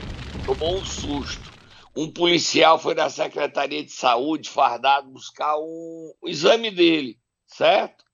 tomou 0.45 0.77
um 0.77 0.85
susto 0.85 1.58
um 2.03 2.11
policial 2.11 2.79
foi 2.79 2.95
da 2.95 3.11
Secretaria 3.11 3.83
de 3.83 3.93
Saúde, 3.93 4.49
fardado, 4.49 5.11
buscar 5.11 5.57
um, 5.59 6.13
um 6.23 6.29
exame 6.29 6.71
dele, 6.71 7.19
certo? 7.47 8.09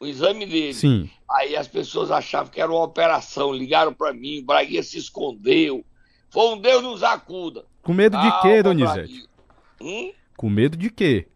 o 0.00 0.06
exame 0.06 0.46
dele. 0.46 0.74
Sim. 0.74 1.10
Aí 1.30 1.56
as 1.56 1.66
pessoas 1.66 2.10
achavam 2.10 2.50
que 2.50 2.60
era 2.60 2.70
uma 2.70 2.84
operação, 2.84 3.52
ligaram 3.52 3.92
para 3.92 4.12
mim, 4.12 4.38
o 4.38 4.44
Braguinha 4.44 4.82
se 4.82 4.98
escondeu. 4.98 5.84
Foi 6.30 6.54
um 6.54 6.60
Deus 6.60 6.82
nos 6.82 7.02
acuda. 7.02 7.64
Com 7.82 7.94
medo 7.94 8.16
de 8.16 8.28
Calma, 8.28 8.42
quê, 8.42 8.62
Donizete? 8.62 9.28
Hum? 9.80 10.12
Com 10.36 10.50
medo 10.50 10.76
de 10.76 10.90
quê? 10.90 11.28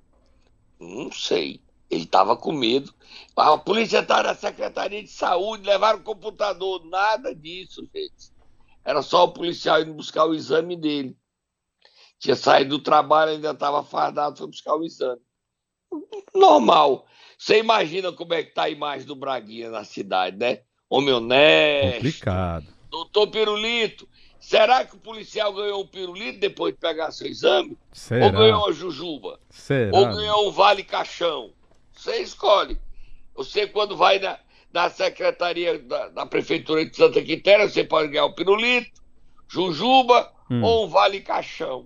Não 0.79 1.11
sei. 1.11 1.61
Ele 1.91 2.05
estava 2.05 2.37
com 2.37 2.53
medo. 2.53 2.93
A 3.37 3.59
polícia 3.59 3.99
estava 3.99 4.23
na 4.25 4.35
Secretaria 4.35 5.03
de 5.03 5.11
Saúde, 5.11 5.67
levaram 5.67 5.99
o 5.99 6.03
computador. 6.03 6.85
Nada 6.87 7.35
disso, 7.35 7.87
gente. 7.95 8.33
Era 8.85 9.03
só 9.03 9.25
o 9.25 9.33
policial 9.33 9.81
indo 9.81 9.95
buscar 9.95 10.25
o 10.25 10.35
exame 10.35 10.77
dele. 10.77 11.17
Tinha 12.23 12.37
saído 12.37 12.79
do 12.79 12.83
trabalho, 12.85 13.33
ainda 13.33 13.51
estava 13.51 13.83
fardado, 13.83 14.39
foi 14.39 14.47
buscar 14.47 14.77
o 14.77 14.85
exame. 14.85 15.21
Normal. 16.33 17.05
Você 17.37 17.59
imagina 17.59 18.13
como 18.13 18.33
é 18.33 18.45
que 18.45 18.55
tá 18.55 18.63
a 18.63 18.71
imagem 18.71 19.05
do 19.05 19.17
Braguinha 19.17 19.71
na 19.71 19.83
cidade, 19.83 20.37
né? 20.37 20.61
Homem 20.89 21.13
honesto. 21.13 21.97
Complicado. 21.97 22.67
Doutor 22.89 23.27
Pirulito, 23.27 24.09
será 24.39 24.85
que 24.85 24.95
o 24.95 25.01
policial 25.01 25.53
ganhou 25.53 25.83
um 25.83 25.87
pirulito 25.87 26.39
depois 26.39 26.73
de 26.75 26.79
pegar 26.79 27.11
seu 27.11 27.27
exame? 27.27 27.77
Será? 27.93 28.27
Ou 28.27 28.33
ganhou 28.33 28.63
uma 28.67 28.73
jujuba? 28.73 29.41
Será? 29.51 29.99
Ou 29.99 30.07
ganhou 30.15 30.49
um 30.49 30.53
vale 30.53 30.85
caixão? 30.85 31.53
Você 31.93 32.19
escolhe. 32.19 32.79
Você, 33.35 33.67
quando 33.67 33.97
vai 33.97 34.21
na, 34.21 34.39
na 34.73 34.89
secretaria 34.91 35.77
da, 35.81 36.09
da 36.11 36.25
Prefeitura 36.25 36.87
de 36.87 36.95
Santa 36.97 37.21
Quitéria, 37.21 37.69
você 37.69 37.83
pode 37.83 38.13
ganhar 38.13 38.27
um 38.27 38.33
pirulito, 38.33 38.93
jujuba 39.49 40.33
Hum. 40.49 40.63
ou 40.63 40.85
um 40.85 40.89
vale 40.89 41.21
caixão. 41.21 41.83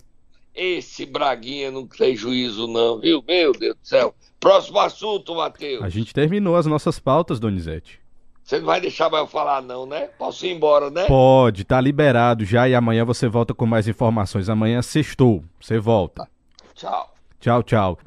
Esse 0.56 1.04
Braguinha 1.04 1.70
não 1.70 1.86
tem 1.86 2.16
juízo, 2.16 2.66
não, 2.66 2.98
viu? 2.98 3.22
Meu 3.28 3.52
Deus 3.52 3.74
do 3.74 3.86
céu. 3.86 4.14
Próximo 4.40 4.78
assunto, 4.78 5.34
Matheus. 5.34 5.82
A 5.82 5.88
gente 5.88 6.14
terminou 6.14 6.56
as 6.56 6.66
nossas 6.66 6.98
pautas, 6.98 7.38
Donizete. 7.38 8.00
Você 8.42 8.58
não 8.58 8.66
vai 8.66 8.80
deixar 8.80 9.10
mais 9.10 9.24
eu 9.24 9.28
falar, 9.28 9.60
não, 9.60 9.84
né? 9.84 10.08
Posso 10.18 10.46
ir 10.46 10.52
embora, 10.52 10.88
né? 10.88 11.04
Pode, 11.06 11.64
tá 11.64 11.80
liberado 11.80 12.44
já 12.44 12.68
e 12.68 12.74
amanhã 12.74 13.04
você 13.04 13.28
volta 13.28 13.52
com 13.52 13.66
mais 13.66 13.88
informações. 13.88 14.48
Amanhã 14.48 14.80
sextou, 14.82 15.44
você 15.60 15.78
volta. 15.78 16.28
Tchau. 16.74 17.12
Tchau, 17.40 17.62
tchau. 17.62 17.98